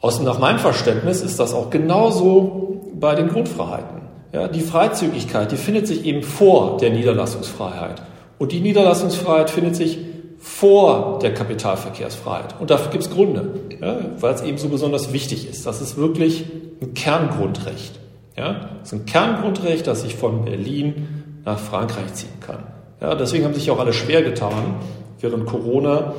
Außerdem 0.00 0.26
nach 0.26 0.38
meinem 0.38 0.58
Verständnis 0.58 1.22
ist 1.22 1.38
das 1.38 1.54
auch 1.54 1.70
genauso 1.70 2.80
bei 2.94 3.14
den 3.14 3.28
Grundfreiheiten. 3.28 4.02
Ja, 4.32 4.48
die 4.48 4.60
Freizügigkeit, 4.60 5.52
die 5.52 5.56
findet 5.56 5.86
sich 5.86 6.04
eben 6.06 6.22
vor 6.22 6.78
der 6.78 6.90
Niederlassungsfreiheit. 6.90 8.02
Und 8.38 8.50
die 8.50 8.60
Niederlassungsfreiheit 8.60 9.50
findet 9.50 9.76
sich 9.76 9.98
vor 10.42 11.20
der 11.22 11.32
Kapitalverkehrsfreiheit. 11.32 12.56
Und 12.58 12.70
dafür 12.70 12.90
gibt 12.90 13.04
es 13.04 13.10
Gründe, 13.10 13.60
ja, 13.80 14.00
weil 14.18 14.34
es 14.34 14.42
eben 14.42 14.58
so 14.58 14.68
besonders 14.68 15.12
wichtig 15.12 15.48
ist. 15.48 15.66
Das 15.66 15.80
ist 15.80 15.96
wirklich 15.96 16.44
ein 16.82 16.94
Kerngrundrecht. 16.94 18.00
Ja, 18.36 18.70
das 18.80 18.92
ist 18.92 18.92
ein 18.92 19.06
Kerngrundrecht, 19.06 19.86
das 19.86 20.02
ich 20.02 20.16
von 20.16 20.44
Berlin 20.44 21.40
nach 21.44 21.60
Frankreich 21.60 22.12
ziehen 22.14 22.40
kann. 22.44 22.64
Ja, 23.00 23.14
deswegen 23.14 23.44
haben 23.44 23.54
sich 23.54 23.70
auch 23.70 23.78
alle 23.78 23.92
schwer 23.92 24.22
getan, 24.22 24.80
während 25.20 25.46
Corona 25.46 26.14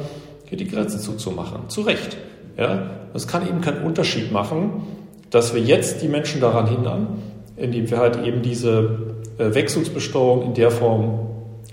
hier 0.46 0.58
die 0.58 0.70
Grenze 0.70 1.00
zuzumachen. 1.00 1.68
Zu 1.68 1.82
Recht. 1.82 2.16
Ja, 2.58 2.92
es 3.14 3.28
kann 3.28 3.46
eben 3.46 3.60
keinen 3.60 3.84
Unterschied 3.84 4.32
machen, 4.32 4.84
dass 5.32 5.54
wir 5.54 5.62
jetzt 5.62 6.02
die 6.02 6.08
Menschen 6.08 6.40
daran 6.40 6.68
hindern, 6.68 7.22
indem 7.58 7.92
wir 7.92 7.98
halt 7.98 8.24
eben 8.26 8.42
diese 8.42 9.16
äh, 9.38 9.54
Wechselbesteuerung 9.54 10.44
in 10.44 10.54
der 10.54 10.72
Form 10.72 11.28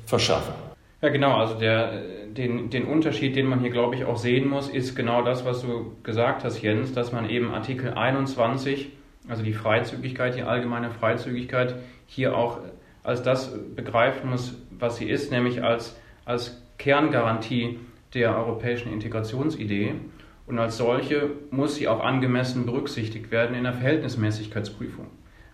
verschärfen. 0.04 0.54
Ja, 1.00 1.10
genau. 1.10 1.36
Also 1.36 1.54
der, 1.54 1.92
den, 2.34 2.70
den 2.70 2.84
Unterschied, 2.84 3.36
den 3.36 3.46
man 3.46 3.60
hier, 3.60 3.70
glaube 3.70 3.94
ich, 3.94 4.04
auch 4.04 4.16
sehen 4.16 4.48
muss, 4.48 4.68
ist 4.68 4.94
genau 4.94 5.22
das, 5.22 5.44
was 5.44 5.62
du 5.62 5.96
gesagt 6.02 6.44
hast, 6.44 6.62
Jens, 6.62 6.92
dass 6.92 7.12
man 7.12 7.28
eben 7.28 7.52
Artikel 7.52 7.94
21, 7.94 8.90
also 9.28 9.42
die 9.42 9.52
Freizügigkeit, 9.52 10.36
die 10.36 10.42
allgemeine 10.42 10.90
Freizügigkeit, 10.90 11.76
hier 12.06 12.36
auch 12.36 12.60
als 13.02 13.22
das 13.22 13.52
begreifen 13.74 14.30
muss, 14.30 14.56
was 14.70 14.96
sie 14.96 15.08
ist, 15.08 15.30
nämlich 15.30 15.62
als, 15.62 15.98
als 16.24 16.62
Kerngarantie 16.78 17.78
der 18.14 18.36
europäischen 18.36 18.92
Integrationsidee. 18.92 19.94
Und 20.46 20.58
als 20.58 20.76
solche 20.78 21.30
muss 21.50 21.76
sie 21.76 21.86
auch 21.86 22.00
angemessen 22.00 22.66
berücksichtigt 22.66 23.30
werden 23.30 23.54
in 23.54 23.64
der 23.64 23.72
Verhältnismäßigkeitsprüfung. 23.74 25.06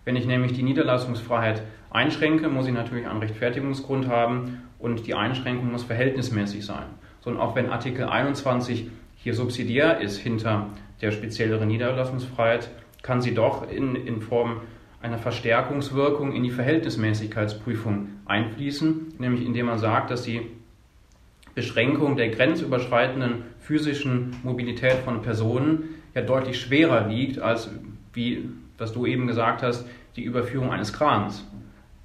Wenn 0.07 0.15
ich 0.15 0.25
nämlich 0.25 0.53
die 0.53 0.63
Niederlassungsfreiheit 0.63 1.63
einschränke, 1.89 2.47
muss 2.47 2.65
ich 2.65 2.73
natürlich 2.73 3.09
einen 3.09 3.19
Rechtfertigungsgrund 3.19 4.07
haben 4.07 4.61
und 4.79 5.05
die 5.05 5.13
Einschränkung 5.13 5.69
muss 5.69 5.83
verhältnismäßig 5.83 6.65
sein. 6.65 6.85
So, 7.19 7.29
und 7.29 7.37
auch 7.37 7.57
wenn 7.57 7.69
Artikel 7.69 8.05
21 8.05 8.87
hier 9.17 9.33
subsidiär 9.33 9.99
ist 9.99 10.17
hinter 10.17 10.69
der 11.01 11.11
spezielleren 11.11 11.67
Niederlassungsfreiheit, 11.67 12.69
kann 13.01 13.21
sie 13.21 13.33
doch 13.33 13.69
in, 13.69 13.97
in 13.97 14.21
Form 14.21 14.61
einer 15.01 15.17
Verstärkungswirkung 15.17 16.31
in 16.31 16.43
die 16.43 16.51
Verhältnismäßigkeitsprüfung 16.51 18.07
einfließen, 18.27 19.15
nämlich 19.19 19.45
indem 19.45 19.65
man 19.65 19.77
sagt, 19.77 20.09
dass 20.09 20.21
die 20.21 20.39
Beschränkung 21.53 22.15
der 22.15 22.29
grenzüberschreitenden 22.29 23.43
physischen 23.59 24.37
Mobilität 24.41 24.99
von 25.03 25.21
Personen 25.21 25.95
ja 26.15 26.21
deutlich 26.21 26.61
schwerer 26.61 27.09
wiegt 27.09 27.39
als, 27.39 27.69
wie 28.13 28.47
was 28.77 28.93
du 28.93 29.05
eben 29.05 29.27
gesagt 29.27 29.63
hast, 29.63 29.87
die 30.15 30.23
Überführung 30.23 30.71
eines 30.71 30.93
Krans. 30.93 31.45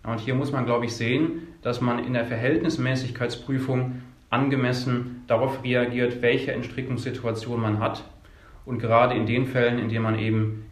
Und 0.04 0.20
hier 0.20 0.34
muss 0.34 0.52
man, 0.52 0.66
glaube 0.66 0.86
ich, 0.86 0.94
sehen, 0.94 1.48
dass 1.62 1.80
man 1.80 2.04
in 2.04 2.12
der 2.12 2.24
Verhältnismäßigkeitsprüfung 2.24 4.02
angemessen 4.30 5.24
darauf 5.26 5.62
reagiert, 5.62 6.22
welche 6.22 6.52
Entstrickungssituation 6.52 7.60
man 7.60 7.78
hat. 7.78 8.04
Und 8.64 8.78
gerade 8.78 9.14
in 9.14 9.26
den 9.26 9.46
Fällen, 9.46 9.78
in 9.78 9.88
denen 9.88 10.02
man 10.02 10.18
eben, 10.18 10.66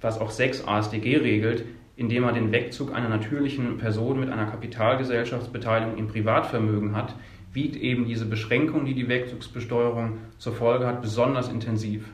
was 0.00 0.18
auch 0.18 0.30
6 0.30 0.66
ASDG 0.66 1.18
regelt, 1.18 1.64
indem 1.96 2.22
man 2.22 2.34
den 2.34 2.52
Wegzug 2.52 2.94
einer 2.94 3.08
natürlichen 3.08 3.78
Person 3.78 4.20
mit 4.20 4.30
einer 4.30 4.46
Kapitalgesellschaftsbeteiligung 4.46 5.98
im 5.98 6.08
Privatvermögen 6.08 6.96
hat, 6.96 7.14
wiegt 7.52 7.76
eben 7.76 8.06
diese 8.06 8.24
Beschränkung, 8.24 8.86
die 8.86 8.94
die 8.94 9.08
Wegzugsbesteuerung 9.08 10.18
zur 10.38 10.54
Folge 10.54 10.86
hat, 10.86 11.02
besonders 11.02 11.50
intensiv. 11.50 12.04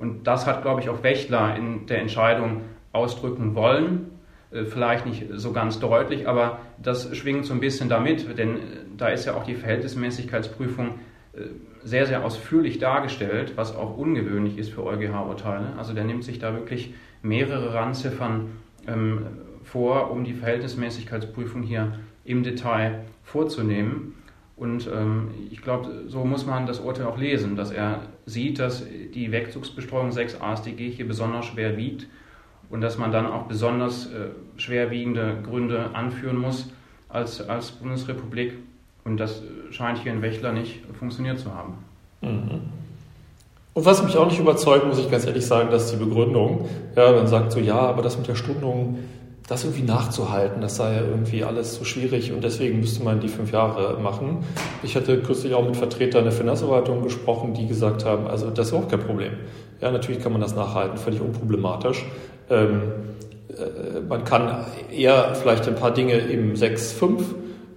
Und 0.00 0.26
das 0.26 0.46
hat, 0.46 0.62
glaube 0.62 0.80
ich, 0.80 0.88
auch 0.88 1.02
Wächtler 1.02 1.54
in 1.56 1.86
der 1.86 2.00
Entscheidung 2.00 2.62
ausdrücken 2.92 3.54
wollen. 3.54 4.10
Äh, 4.50 4.64
vielleicht 4.64 5.06
nicht 5.06 5.26
so 5.34 5.52
ganz 5.52 5.78
deutlich, 5.78 6.26
aber 6.26 6.58
das 6.82 7.14
schwingt 7.16 7.46
so 7.46 7.54
ein 7.54 7.60
bisschen 7.60 7.88
damit, 7.88 8.38
denn 8.38 8.56
äh, 8.56 8.60
da 8.96 9.08
ist 9.08 9.26
ja 9.26 9.34
auch 9.34 9.44
die 9.44 9.54
Verhältnismäßigkeitsprüfung 9.54 10.98
äh, 11.34 11.40
sehr, 11.82 12.06
sehr 12.06 12.24
ausführlich 12.24 12.78
dargestellt, 12.78 13.52
was 13.56 13.74
auch 13.74 13.96
ungewöhnlich 13.96 14.58
ist 14.58 14.72
für 14.72 14.84
EuGH-Urteile. 14.84 15.74
Also 15.78 15.94
der 15.94 16.04
nimmt 16.04 16.24
sich 16.24 16.38
da 16.38 16.52
wirklich 16.54 16.94
mehrere 17.22 17.74
Randziffern 17.74 18.50
ähm, 18.86 19.26
vor, 19.62 20.10
um 20.10 20.24
die 20.24 20.34
Verhältnismäßigkeitsprüfung 20.34 21.62
hier 21.62 21.98
im 22.24 22.42
Detail 22.42 23.04
vorzunehmen. 23.22 24.14
Und 24.60 24.86
ähm, 24.94 25.28
ich 25.50 25.62
glaube, 25.62 25.88
so 26.06 26.22
muss 26.22 26.44
man 26.44 26.66
das 26.66 26.80
Urteil 26.80 27.06
auch 27.06 27.16
lesen, 27.16 27.56
dass 27.56 27.70
er 27.70 28.02
sieht, 28.26 28.58
dass 28.58 28.84
die 29.14 29.32
Wegzugsbestreuung 29.32 30.12
6 30.12 30.38
ASDG 30.38 30.90
hier 30.90 31.08
besonders 31.08 31.46
schwer 31.46 31.78
wiegt 31.78 32.06
und 32.68 32.82
dass 32.82 32.98
man 32.98 33.10
dann 33.10 33.26
auch 33.26 33.44
besonders 33.44 34.12
äh, 34.12 34.28
schwerwiegende 34.58 35.38
Gründe 35.42 35.94
anführen 35.94 36.36
muss 36.36 36.70
als, 37.08 37.40
als 37.48 37.70
Bundesrepublik. 37.70 38.52
Und 39.04 39.16
das 39.16 39.42
scheint 39.70 39.96
hier 39.96 40.12
in 40.12 40.20
Wächler 40.20 40.52
nicht 40.52 40.80
funktioniert 40.98 41.38
zu 41.38 41.54
haben. 41.54 41.78
Mhm. 42.20 42.60
Und 43.72 43.84
was 43.86 44.02
mich 44.02 44.14
auch 44.18 44.26
nicht 44.26 44.40
überzeugt, 44.40 44.86
muss 44.86 44.98
ich 44.98 45.10
ganz 45.10 45.24
ehrlich 45.24 45.46
sagen, 45.46 45.70
dass 45.70 45.90
die 45.90 45.96
Begründung, 45.96 46.68
ja, 46.96 47.12
man 47.12 47.26
sagt 47.28 47.52
so, 47.52 47.60
ja, 47.60 47.78
aber 47.78 48.02
das 48.02 48.18
mit 48.18 48.28
der 48.28 48.34
Stundung, 48.34 48.98
das 49.50 49.64
irgendwie 49.64 49.82
nachzuhalten, 49.82 50.62
das 50.62 50.76
sei 50.76 50.94
ja 50.94 51.00
irgendwie 51.00 51.42
alles 51.42 51.74
so 51.74 51.84
schwierig 51.84 52.32
und 52.32 52.44
deswegen 52.44 52.78
müsste 52.78 53.02
man 53.02 53.18
die 53.18 53.26
fünf 53.26 53.50
Jahre 53.50 53.98
machen. 54.00 54.44
Ich 54.84 54.94
hatte 54.94 55.20
kürzlich 55.20 55.54
auch 55.54 55.64
mit 55.64 55.76
Vertretern 55.76 56.22
der 56.22 56.32
Finanzverwaltung 56.32 57.02
gesprochen, 57.02 57.52
die 57.52 57.66
gesagt 57.66 58.04
haben, 58.04 58.28
also 58.28 58.48
das 58.50 58.66
ist 58.66 58.72
überhaupt 58.72 58.92
kein 58.92 59.00
Problem. 59.00 59.32
Ja, 59.80 59.90
natürlich 59.90 60.22
kann 60.22 60.30
man 60.30 60.40
das 60.40 60.54
nachhalten, 60.54 60.98
völlig 60.98 61.20
unproblematisch. 61.20 62.06
Ähm, 62.48 62.82
äh, 63.48 64.00
man 64.08 64.22
kann 64.22 64.66
eher 64.96 65.34
vielleicht 65.34 65.66
ein 65.66 65.74
paar 65.74 65.92
Dinge 65.92 66.14
im 66.14 66.54
6.5 66.54 67.22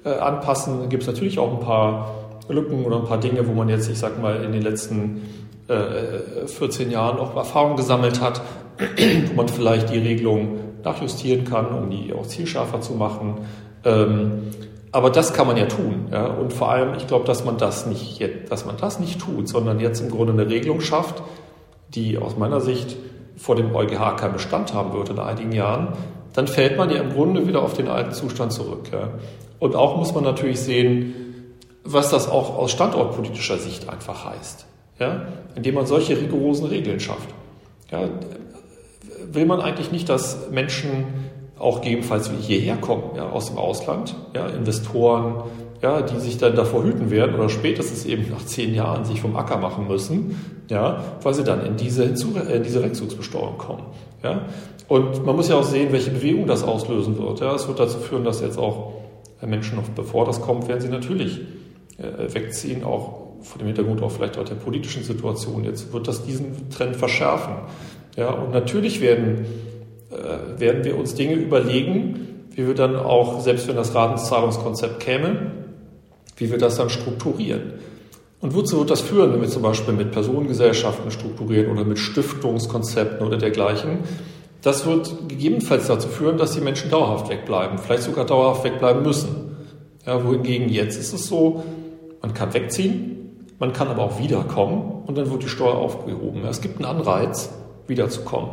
äh, 0.06 0.10
anpassen. 0.10 0.89
Gibt 0.89 1.01
es 1.01 1.08
natürlich 1.08 1.39
auch 1.39 1.53
ein 1.53 1.65
paar 1.65 2.38
Lücken 2.50 2.86
oder 2.86 2.98
ein 2.98 3.06
paar 3.06 3.20
Dinge, 3.20 3.48
wo 3.48 3.53
man 3.53 3.68
jetzt, 3.68 3.89
ich 3.89 3.98
sag 3.98 4.22
mal, 4.22 4.44
in 4.44 4.51
den 4.51 4.62
letzten 4.62 5.24
äh, 5.70 6.46
14 6.46 6.92
Jahren 6.92 7.18
auch 7.18 7.36
Erfahrung 7.36 7.77
gesammelt 7.77 8.22
hat, 8.22 8.42
wo 9.30 9.34
man 9.34 9.48
vielleicht 9.48 9.92
die 9.92 9.98
Regelung 9.98 10.60
nachjustieren 10.84 11.46
kann, 11.46 11.68
um 11.68 11.90
die 11.90 12.13
auch 12.13 12.25
zielschärfer 12.25 12.82
zu 12.82 12.94
machen. 12.94 13.40
Ähm, 13.86 14.52
aber 14.92 15.10
das 15.10 15.34
kann 15.34 15.48
man 15.48 15.58
ja 15.58 15.66
tun. 15.66 16.08
Ja? 16.12 16.28
Und 16.28 16.54
vor 16.54 16.72
allem, 16.72 16.96
ich 16.96 17.08
glaube, 17.08 17.25
dass 17.25 17.44
man 17.44 17.58
das 17.58 17.86
nicht, 17.88 18.22
dass 18.50 18.66
man 18.66 18.78
das 18.78 19.00
nicht 19.00 19.20
tut, 19.20 19.48
sondern 19.50 19.80
jetzt 19.80 20.02
im 20.02 20.10
Grunde 20.10 20.34
eine 20.34 20.50
Regelung 20.50 20.82
schafft, 20.82 21.24
die 21.90 22.18
aus 22.18 22.38
meiner 22.38 22.62
Sicht 22.62 22.96
vor 23.36 23.56
dem 23.56 23.75
EuGH 23.75 24.18
keinen 24.18 24.34
Bestand 24.34 24.74
haben 24.74 24.94
wird 24.94 25.10
in 25.10 25.20
einigen 25.20 25.52
Jahren, 25.52 25.90
dann 26.34 26.48
fällt 26.48 26.78
man 26.78 26.90
ja 26.90 26.98
im 26.98 27.12
Grunde 27.12 27.48
wieder 27.48 27.62
auf 27.62 27.74
den 27.74 27.88
alten 27.88 28.12
Zustand 28.12 28.52
zurück. 28.52 28.90
Ja. 28.92 29.10
Und 29.60 29.75
auch 29.75 29.98
muss 29.98 30.13
man 30.13 30.24
natürlich 30.24 30.60
sehen, 30.60 31.13
was 31.84 32.10
das 32.10 32.30
auch 32.30 32.58
aus 32.58 32.72
standortpolitischer 32.72 33.58
Sicht 33.58 33.90
einfach 33.90 34.25
heißt. 34.25 34.66
Ja, 35.00 35.25
indem 35.56 35.75
man 35.75 35.88
solche 35.88 36.16
rigorosen 36.16 36.68
Regeln 36.68 37.00
schafft. 37.00 37.30
Ja, 37.92 38.10
will 39.32 39.46
man 39.46 39.62
eigentlich 39.62 39.92
nicht, 39.92 40.10
dass 40.10 40.50
Menschen 40.51 41.06
auch 41.58 41.82
gegebenenfalls 41.82 42.30
hierher 42.42 42.75
kommen, 42.77 43.03
ja, 43.15 43.30
aus 43.30 43.48
dem 43.48 43.58
Ausland, 43.58 44.15
ja, 44.36 44.48
Investoren, 44.48 45.44
ja, 45.82 46.01
die 46.01 46.20
sich 46.20 46.38
dann 46.38 46.56
davor 46.56 46.84
hüten 46.84 47.12
werden 47.12 47.36
oder 47.36 47.50
spätestens 47.50 48.06
eben 48.06 48.30
nach 48.30 48.46
zehn 48.46 48.74
Jahren 48.74 49.06
sich 49.06 49.22
vom 49.22 49.36
Acker 49.36 49.58
machen 49.58 49.88
müssen, 49.88 50.63
ja, 50.70 51.03
weil 51.22 51.34
sie 51.34 51.44
dann 51.44 51.65
in 51.65 51.75
diese, 51.75 52.06
Hinzu 52.06 52.36
äh, 52.36 52.58
in 52.58 52.63
diese 52.63 52.82
Wegzugsbesteuerung 52.84 53.58
kommen. 53.58 53.84
Ja. 54.24 54.46
Und 54.88 55.25
man 55.25 55.36
muss 55.36 55.50
ja 55.50 55.56
auch 55.56 55.63
sehen, 55.63 55.92
welche 55.92 56.12
Bewegung 56.12 56.48
das 56.48 56.63
auslösen 56.63 57.18
wird. 57.18 57.42
Ja. 57.42 57.53
Es 57.53 57.68
wird 57.68 57.80
dazu 57.80 58.00
führen, 58.00 58.24
dass 58.24 58.42
jetzt 58.42 58.58
auch 58.58 58.94
Menschen, 59.42 59.75
noch 59.75 59.89
bevor 59.89 60.25
das 60.25 60.42
kommt, 60.42 60.68
werden 60.68 60.82
sie 60.82 60.89
natürlich 60.89 61.42
äh, 61.98 62.34
wegziehen, 62.34 62.84
auch 62.84 63.24
vor 63.42 63.60
dem 63.60 63.68
Hintergrund 63.68 64.01
auch 64.01 64.12
vielleicht 64.12 64.38
auch 64.38 64.46
der 64.46 64.56
politischen 64.56 65.03
Situation. 65.03 65.65
Jetzt 65.65 65.92
wird 65.92 66.08
das 66.08 66.25
diesen 66.25 66.70
Trend 66.70 66.96
verschärfen. 66.96 67.53
Ja, 68.15 68.29
und 68.29 68.51
natürlich 68.51 69.01
werden, 69.01 69.46
äh, 70.12 70.60
werden 70.60 70.84
wir 70.84 70.98
uns 70.98 71.15
Dinge 71.15 71.36
überlegen, 71.36 72.48
wie 72.51 72.67
wir 72.67 72.75
dann 72.75 72.96
auch, 72.96 73.39
selbst 73.41 73.67
wenn 73.67 73.75
das 73.75 73.96
Ratenzahlungskonzept 73.96 75.00
käme, 75.00 75.51
wie 76.38 76.51
wir 76.51 76.58
das 76.58 76.77
dann 76.77 76.89
strukturieren. 76.89 77.74
Und 78.41 78.53
wozu 78.53 78.79
wird 78.79 78.89
das 78.89 79.01
führen, 79.01 79.34
wenn 79.34 79.41
wir 79.41 79.48
zum 79.48 79.63
Beispiel 79.63 79.93
mit 79.93 80.12
Personengesellschaften 80.12 81.10
strukturieren 81.12 81.72
oder 81.72 81.86
mit 81.86 81.98
Stiftungskonzepten 81.98 83.25
oder 83.25 83.38
dergleichen? 83.38 84.00
Das 84.62 84.86
wird 84.86 85.29
gegebenenfalls 85.29 85.88
dazu 85.88 86.08
führen, 86.08 86.38
dass 86.38 86.51
die 86.51 86.62
Menschen 86.62 86.89
dauerhaft 86.91 87.29
wegbleiben, 87.29 87.77
vielleicht 87.77 88.03
sogar 88.03 88.25
dauerhaft 88.25 88.63
wegbleiben 88.63 89.01
müssen. 89.01 89.55
Ja, 90.05 90.25
wohingegen 90.25 90.70
jetzt 90.70 90.98
ist 90.98 91.13
es 91.13 91.27
so, 91.27 91.63
man 92.22 92.34
kann 92.34 92.53
wegziehen, 92.53 93.46
man 93.60 93.72
kann 93.72 93.88
aber 93.88 94.03
auch 94.03 94.20
wiederkommen 94.20 95.03
und 95.05 95.17
dann 95.17 95.32
wird 95.32 95.43
die 95.43 95.50
Steuer 95.50 95.75
aufgehoben. 95.75 96.43
Es 96.46 96.62
gibt 96.62 96.77
einen 96.77 96.86
Anreiz, 96.86 97.50
wiederzukommen. 97.88 98.50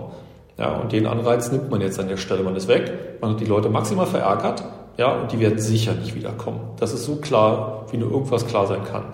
Ja, 0.58 0.76
und 0.76 0.92
den 0.92 1.06
Anreiz 1.06 1.50
nimmt 1.50 1.70
man 1.70 1.80
jetzt 1.80 1.98
an 1.98 2.08
der 2.08 2.18
Stelle. 2.18 2.42
Man 2.42 2.54
ist 2.54 2.68
weg, 2.68 2.92
man 3.20 3.32
hat 3.32 3.40
die 3.40 3.46
Leute 3.46 3.70
maximal 3.70 4.06
verärgert, 4.06 4.62
ja, 4.98 5.20
und 5.20 5.32
die 5.32 5.40
werden 5.40 5.58
sicher 5.58 5.94
nicht 5.94 6.14
wiederkommen. 6.14 6.60
Das 6.78 6.92
ist 6.92 7.04
so 7.04 7.16
klar, 7.16 7.86
wie 7.90 7.96
nur 7.96 8.10
irgendwas 8.10 8.46
klar 8.46 8.66
sein 8.66 8.84
kann. 8.84 9.04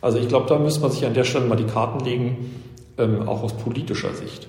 Also 0.00 0.18
ich 0.18 0.28
glaube, 0.28 0.46
da 0.48 0.58
müsste 0.58 0.82
man 0.82 0.90
sich 0.90 1.04
an 1.06 1.14
der 1.14 1.24
Stelle 1.24 1.46
mal 1.46 1.56
die 1.56 1.64
Karten 1.64 2.04
legen, 2.04 2.60
ähm, 2.98 3.28
auch 3.28 3.42
aus 3.42 3.54
politischer 3.54 4.14
Sicht. 4.14 4.46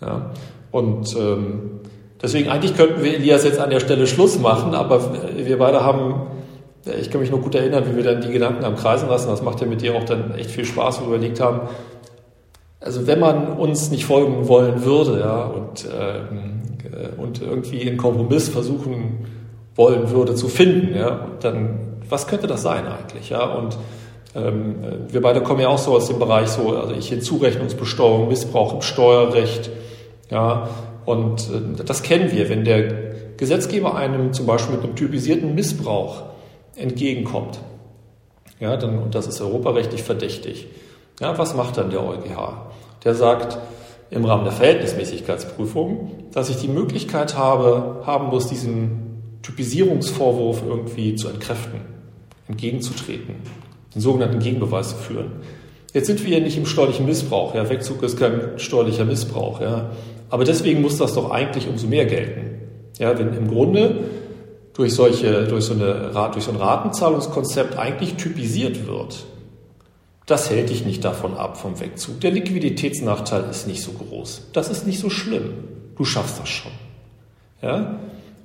Ja. 0.00 0.30
Und 0.70 1.14
ähm, 1.16 1.80
deswegen 2.22 2.48
eigentlich 2.48 2.76
könnten 2.76 3.02
wir 3.02 3.14
Elias 3.14 3.44
jetzt 3.44 3.58
an 3.58 3.70
der 3.70 3.80
Stelle 3.80 4.06
Schluss 4.06 4.38
machen, 4.38 4.74
aber 4.74 5.12
wir 5.36 5.58
beide 5.58 5.84
haben, 5.84 6.28
ich 7.00 7.10
kann 7.10 7.20
mich 7.20 7.30
noch 7.30 7.42
gut 7.42 7.54
erinnern, 7.54 7.84
wie 7.90 7.96
wir 7.96 8.04
dann 8.04 8.20
die 8.20 8.32
Gedanken 8.32 8.64
am 8.64 8.76
Kreisen 8.76 9.08
lassen. 9.08 9.28
Das 9.28 9.42
macht 9.42 9.60
ja 9.60 9.66
mit 9.66 9.82
dir 9.82 9.94
auch 9.94 10.04
dann 10.04 10.34
echt 10.34 10.50
viel 10.50 10.64
Spaß, 10.64 11.00
wo 11.00 11.10
wir 11.10 11.16
überlegt 11.16 11.40
haben, 11.40 11.62
also 12.84 13.06
wenn 13.06 13.18
man 13.18 13.56
uns 13.56 13.90
nicht 13.90 14.04
folgen 14.04 14.46
wollen 14.46 14.84
würde 14.84 15.20
ja, 15.20 15.44
und, 15.44 15.86
äh, 15.86 17.20
und 17.20 17.40
irgendwie 17.40 17.88
einen 17.88 17.96
Kompromiss 17.96 18.48
versuchen 18.48 19.26
wollen 19.74 20.10
würde 20.10 20.34
zu 20.34 20.48
finden, 20.48 20.94
ja, 20.96 21.28
dann 21.40 21.78
was 22.08 22.26
könnte 22.26 22.46
das 22.46 22.62
sein 22.62 22.86
eigentlich? 22.86 23.30
Ja? 23.30 23.44
Und 23.44 23.78
ähm, 24.34 24.76
wir 25.08 25.22
beide 25.22 25.42
kommen 25.42 25.60
ja 25.60 25.68
auch 25.68 25.78
so 25.78 25.92
aus 25.92 26.08
dem 26.08 26.18
Bereich 26.18 26.48
so, 26.48 26.76
also 26.76 26.94
ich 26.94 27.08
Hinzurechnungsbesteuerung, 27.08 28.28
Missbrauch 28.28 28.74
im 28.74 28.82
Steuerrecht, 28.82 29.70
ja, 30.30 30.68
und 31.06 31.40
äh, 31.50 31.84
das 31.84 32.02
kennen 32.02 32.32
wir, 32.32 32.48
wenn 32.48 32.64
der 32.64 33.36
Gesetzgeber 33.36 33.96
einem 33.96 34.32
zum 34.32 34.46
Beispiel 34.46 34.76
mit 34.76 34.84
einem 34.84 34.96
typisierten 34.96 35.54
Missbrauch 35.54 36.24
entgegenkommt, 36.76 37.60
ja, 38.60 38.76
dann, 38.76 38.98
und 38.98 39.14
das 39.14 39.26
ist 39.26 39.40
europarechtlich 39.40 40.02
verdächtig, 40.02 40.66
ja, 41.20 41.36
was 41.38 41.54
macht 41.54 41.76
dann 41.76 41.90
der 41.90 42.02
EuGH? 42.02 42.70
Der 43.04 43.14
sagt 43.14 43.58
im 44.10 44.24
Rahmen 44.24 44.44
der 44.44 44.52
Verhältnismäßigkeitsprüfung, 44.52 46.12
dass 46.32 46.48
ich 46.50 46.56
die 46.56 46.68
Möglichkeit 46.68 47.36
habe, 47.36 48.02
haben 48.06 48.28
muss, 48.28 48.48
diesen 48.48 49.38
Typisierungsvorwurf 49.42 50.62
irgendwie 50.66 51.14
zu 51.14 51.28
entkräften, 51.28 51.80
entgegenzutreten, 52.48 53.36
den 53.94 54.00
sogenannten 54.00 54.38
Gegenbeweis 54.38 54.90
zu 54.90 54.96
führen. 54.96 55.32
Jetzt 55.92 56.06
sind 56.06 56.24
wir 56.24 56.38
ja 56.38 56.42
nicht 56.42 56.56
im 56.56 56.66
steuerlichen 56.66 57.06
Missbrauch. 57.06 57.54
Ja, 57.54 57.68
Wegzug 57.68 58.02
ist 58.02 58.18
kein 58.18 58.58
steuerlicher 58.58 59.04
Missbrauch. 59.04 59.60
Ja. 59.60 59.90
Aber 60.28 60.44
deswegen 60.44 60.82
muss 60.82 60.96
das 60.96 61.14
doch 61.14 61.30
eigentlich 61.30 61.68
umso 61.68 61.86
mehr 61.86 62.06
gelten. 62.06 62.60
Ja, 62.98 63.16
wenn 63.16 63.32
im 63.34 63.48
Grunde 63.48 64.00
durch, 64.72 64.92
solche, 64.94 65.44
durch, 65.44 65.64
so 65.64 65.74
eine, 65.74 66.10
durch 66.32 66.44
so 66.44 66.50
ein 66.50 66.56
Ratenzahlungskonzept 66.56 67.78
eigentlich 67.78 68.14
typisiert 68.14 68.88
wird, 68.88 69.24
das 70.26 70.48
hält 70.48 70.70
dich 70.70 70.86
nicht 70.86 71.04
davon 71.04 71.36
ab 71.36 71.58
vom 71.58 71.78
Wegzug. 71.80 72.20
Der 72.20 72.30
Liquiditätsnachteil 72.30 73.44
ist 73.50 73.66
nicht 73.66 73.82
so 73.82 73.92
groß. 73.92 74.48
Das 74.52 74.70
ist 74.70 74.86
nicht 74.86 74.98
so 74.98 75.10
schlimm. 75.10 75.52
Du 75.96 76.04
schaffst 76.04 76.40
das 76.40 76.48
schon. 76.48 76.72
Ja? 77.60 77.98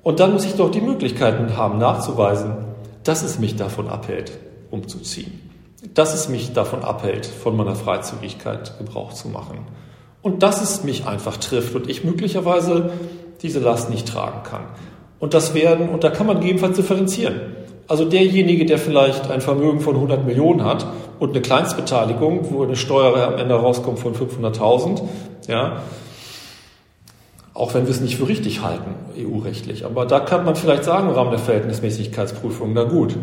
Und 0.03 0.19
dann 0.19 0.33
muss 0.33 0.45
ich 0.45 0.55
doch 0.55 0.71
die 0.71 0.81
Möglichkeiten 0.81 1.55
haben, 1.55 1.77
nachzuweisen, 1.77 2.53
dass 3.03 3.23
es 3.23 3.39
mich 3.39 3.55
davon 3.55 3.87
abhält, 3.87 4.37
umzuziehen. 4.71 5.39
Dass 5.93 6.13
es 6.13 6.27
mich 6.27 6.51
davon 6.51 6.83
abhält, 6.83 7.25
von 7.25 7.55
meiner 7.55 7.75
Freizügigkeit 7.75 8.77
Gebrauch 8.77 9.13
zu 9.13 9.29
machen. 9.29 9.59
Und 10.21 10.43
dass 10.43 10.61
es 10.61 10.83
mich 10.83 11.07
einfach 11.07 11.37
trifft 11.37 11.75
und 11.75 11.89
ich 11.89 12.03
möglicherweise 12.03 12.91
diese 13.41 13.59
Last 13.59 13.89
nicht 13.89 14.05
tragen 14.07 14.43
kann. 14.43 14.63
Und 15.19 15.33
das 15.33 15.53
werden, 15.53 15.87
und 15.89 16.03
da 16.03 16.09
kann 16.09 16.27
man 16.27 16.41
gegebenenfalls 16.41 16.75
differenzieren. 16.75 17.39
Also 17.87 18.05
derjenige, 18.05 18.65
der 18.65 18.77
vielleicht 18.77 19.31
ein 19.31 19.41
Vermögen 19.41 19.79
von 19.79 19.95
100 19.95 20.25
Millionen 20.25 20.65
hat 20.65 20.85
und 21.19 21.31
eine 21.31 21.41
Kleinstbeteiligung, 21.41 22.51
wo 22.51 22.63
eine 22.63 22.75
Steuer 22.75 23.15
am 23.27 23.37
Ende 23.37 23.55
rauskommt 23.55 23.99
von 23.99 24.13
500.000, 24.15 25.01
ja, 25.47 25.81
auch 27.53 27.73
wenn 27.73 27.83
wir 27.83 27.91
es 27.91 27.99
nicht 27.99 28.15
für 28.15 28.27
richtig 28.27 28.61
halten, 28.61 28.95
EU-rechtlich. 29.17 29.85
Aber 29.85 30.05
da 30.05 30.21
kann 30.21 30.45
man 30.45 30.55
vielleicht 30.55 30.85
sagen 30.85 31.09
im 31.09 31.15
Rahmen 31.15 31.31
der 31.31 31.39
Verhältnismäßigkeitsprüfung, 31.39 32.71
na 32.73 32.83
gut, 32.83 33.17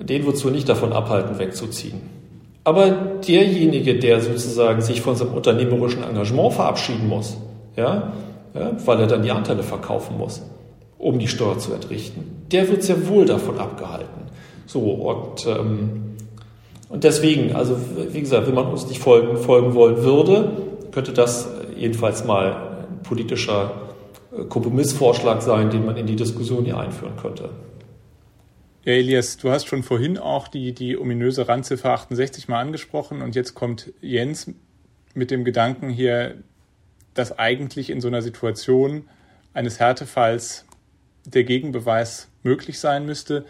den 0.00 0.26
wohl 0.26 0.50
nicht 0.50 0.68
davon 0.68 0.92
abhalten, 0.92 1.38
wegzuziehen. 1.38 2.00
Aber 2.64 2.90
derjenige, 2.90 3.96
der 3.96 4.20
sozusagen 4.20 4.80
sich 4.80 5.00
von 5.00 5.14
seinem 5.14 5.34
unternehmerischen 5.34 6.02
Engagement 6.02 6.54
verabschieden 6.54 7.08
muss, 7.08 7.36
ja, 7.76 8.12
ja, 8.54 8.72
weil 8.84 9.00
er 9.00 9.06
dann 9.06 9.22
die 9.22 9.30
Anteile 9.30 9.62
verkaufen 9.62 10.18
muss, 10.18 10.42
um 10.98 11.20
die 11.20 11.28
Steuer 11.28 11.58
zu 11.58 11.72
entrichten. 11.72 12.44
Der 12.50 12.68
wird 12.68 12.82
sehr 12.82 13.06
wohl 13.08 13.24
davon 13.24 13.58
abgehalten. 13.58 14.22
So, 14.66 14.80
und, 14.80 15.46
ähm, 15.46 16.16
und 16.88 17.04
deswegen, 17.04 17.54
also 17.54 17.76
wie 18.12 18.20
gesagt, 18.20 18.46
wenn 18.46 18.54
man 18.54 18.66
uns 18.66 18.86
nicht 18.86 19.00
folgen, 19.00 19.36
folgen 19.36 19.74
wollen 19.74 20.02
würde, 20.04 20.52
könnte 20.92 21.12
das 21.12 21.48
jedenfalls 21.76 22.24
mal 22.24 22.86
ein 22.88 23.02
politischer 23.02 23.72
äh, 24.32 24.44
Kompromissvorschlag 24.44 25.42
sein, 25.42 25.70
den 25.70 25.84
man 25.84 25.96
in 25.96 26.06
die 26.06 26.16
Diskussion 26.16 26.64
hier 26.64 26.78
einführen 26.78 27.16
könnte. 27.20 27.50
Ja, 28.84 28.92
Elias, 28.92 29.36
du 29.36 29.50
hast 29.50 29.66
schon 29.66 29.82
vorhin 29.82 30.16
auch 30.16 30.46
die, 30.46 30.72
die 30.72 30.96
ominöse 30.96 31.48
Randziffer 31.48 31.90
68 31.90 32.46
mal 32.46 32.60
angesprochen 32.60 33.20
und 33.20 33.34
jetzt 33.34 33.54
kommt 33.54 33.92
Jens 34.00 34.52
mit 35.12 35.32
dem 35.32 35.44
Gedanken 35.44 35.88
hier, 35.88 36.36
dass 37.14 37.36
eigentlich 37.36 37.90
in 37.90 38.00
so 38.00 38.06
einer 38.06 38.22
Situation 38.22 39.08
eines 39.54 39.80
Härtefalls 39.80 40.66
der 41.24 41.42
Gegenbeweis 41.42 42.28
möglich 42.44 42.78
sein 42.78 43.06
müsste. 43.06 43.44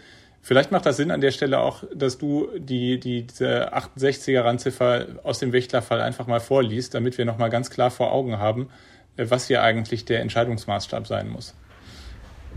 Vielleicht 0.47 0.71
macht 0.71 0.85
das 0.85 0.95
Sinn 0.95 1.11
an 1.11 1.19
der 1.19 1.31
Stelle 1.31 1.59
auch, 1.59 1.83
dass 1.93 2.17
du 2.17 2.47
die, 2.57 3.01
die, 3.01 3.27
diese 3.27 3.73
68er 3.75 4.45
Randziffer 4.45 5.05
aus 5.23 5.39
dem 5.39 5.51
Wächtlerfall 5.51 5.99
einfach 5.99 6.25
mal 6.25 6.39
vorliest, 6.39 6.93
damit 6.93 7.17
wir 7.17 7.25
nochmal 7.25 7.49
ganz 7.49 7.69
klar 7.69 7.91
vor 7.91 8.13
Augen 8.13 8.39
haben, 8.39 8.69
äh, 9.17 9.25
was 9.27 9.47
hier 9.47 9.61
eigentlich 9.61 10.05
der 10.05 10.21
Entscheidungsmaßstab 10.21 11.05
sein 11.05 11.27
muss. 11.27 11.53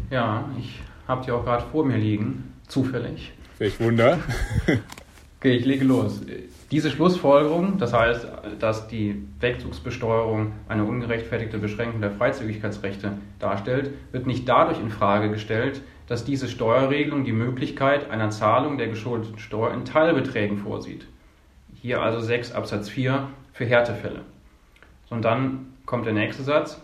Ja, 0.09 0.48
ich 0.57 0.79
habe 1.09 1.24
die 1.24 1.33
auch 1.33 1.44
gerade 1.44 1.64
vor 1.72 1.85
mir 1.85 1.96
liegen, 1.96 2.53
zufällig. 2.68 3.33
Welch 3.59 3.81
Wunder. 3.81 4.20
okay, 5.40 5.57
ich 5.57 5.64
lege 5.64 5.85
los. 5.85 6.20
Diese 6.70 6.90
Schlussfolgerung, 6.90 7.79
das 7.79 7.92
heißt, 7.92 8.24
dass 8.61 8.87
die 8.87 9.26
Wegzugsbesteuerung 9.40 10.53
eine 10.68 10.85
ungerechtfertigte 10.85 11.59
Beschränkung 11.59 12.00
der 12.00 12.12
Freizügigkeitsrechte 12.12 13.14
darstellt, 13.40 13.90
wird 14.12 14.29
nicht 14.29 14.48
dadurch 14.48 14.79
in 14.79 14.90
Frage 14.90 15.29
gestellt, 15.29 15.83
dass 16.11 16.25
diese 16.25 16.49
Steuerregelung 16.49 17.23
die 17.23 17.31
Möglichkeit 17.31 18.11
einer 18.11 18.31
Zahlung 18.31 18.79
der 18.79 18.88
geschuldeten 18.88 19.38
Steuer 19.38 19.73
in 19.73 19.85
Teilbeträgen 19.85 20.59
vorsieht. 20.59 21.07
Hier 21.81 22.03
also 22.03 22.18
6 22.18 22.51
Absatz 22.51 22.88
4 22.88 23.29
für 23.53 23.64
Härtefälle. 23.64 24.23
Und 25.09 25.25
dann 25.25 25.66
kommt 25.87 26.07
der 26.07 26.12
nächste 26.12 26.42
Satz. 26.42 26.83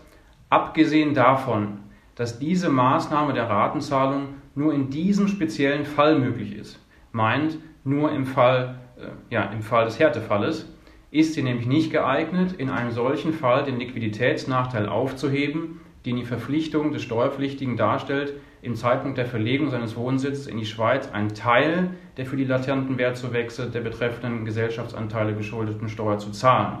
Abgesehen 0.49 1.13
davon, 1.13 1.79
dass 2.15 2.39
diese 2.39 2.69
Maßnahme 2.69 3.33
der 3.33 3.49
Ratenzahlung 3.49 4.35
nur 4.55 4.73
in 4.73 4.89
diesem 4.89 5.27
speziellen 5.27 5.83
Fall 5.83 6.17
möglich 6.17 6.55
ist, 6.55 6.79
meint 7.11 7.57
nur 7.83 8.13
im 8.13 8.25
Fall 8.25 8.79
äh, 8.95 9.07
ja, 9.29 9.43
im 9.51 9.61
Fall 9.61 9.83
des 9.83 9.99
Härtefalles, 9.99 10.71
ist 11.11 11.33
sie 11.33 11.43
nämlich 11.43 11.67
nicht 11.67 11.91
geeignet, 11.91 12.53
in 12.53 12.69
einem 12.69 12.91
solchen 12.91 13.33
Fall 13.33 13.65
den 13.65 13.77
Liquiditätsnachteil 13.77 14.87
aufzuheben, 14.87 15.81
den 16.05 16.15
die 16.15 16.23
Verpflichtung 16.23 16.93
des 16.93 17.01
Steuerpflichtigen 17.01 17.75
darstellt, 17.75 18.35
im 18.61 18.75
Zeitpunkt 18.75 19.17
der 19.17 19.25
Verlegung 19.25 19.69
seines 19.69 19.95
Wohnsitzes 19.95 20.47
in 20.47 20.57
die 20.57 20.65
Schweiz 20.65 21.09
einen 21.11 21.33
Teil 21.33 21.91
der 22.17 22.25
für 22.25 22.37
die 22.37 22.45
latenten 22.45 22.97
Wertzuwächse 22.97 23.69
der 23.69 23.81
betreffenden 23.81 24.45
Gesellschaftsanteile 24.45 25.35
geschuldeten 25.35 25.89
Steuer 25.89 26.17
zu 26.17 26.31
zahlen. 26.31 26.79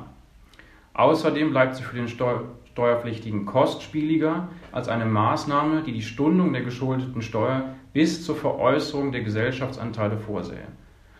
Außerdem 0.93 1.51
bleibt 1.51 1.75
sie 1.75 1.83
für 1.83 1.95
den 1.95 2.07
Steu 2.07 2.39
Steuerpflichtigen 2.77 3.47
kostspieliger 3.47 4.49
als 4.71 4.87
eine 4.87 5.05
Maßnahme, 5.05 5.81
die 5.81 5.93
die 5.93 6.03
Stundung 6.03 6.53
der 6.53 6.61
geschuldeten 6.61 7.23
Steuer 7.23 7.73
bis 7.91 8.23
zur 8.23 8.35
Veräußerung 8.35 9.11
der 9.11 9.21
Gesellschaftsanteile 9.21 10.19
vorsähe. 10.19 10.67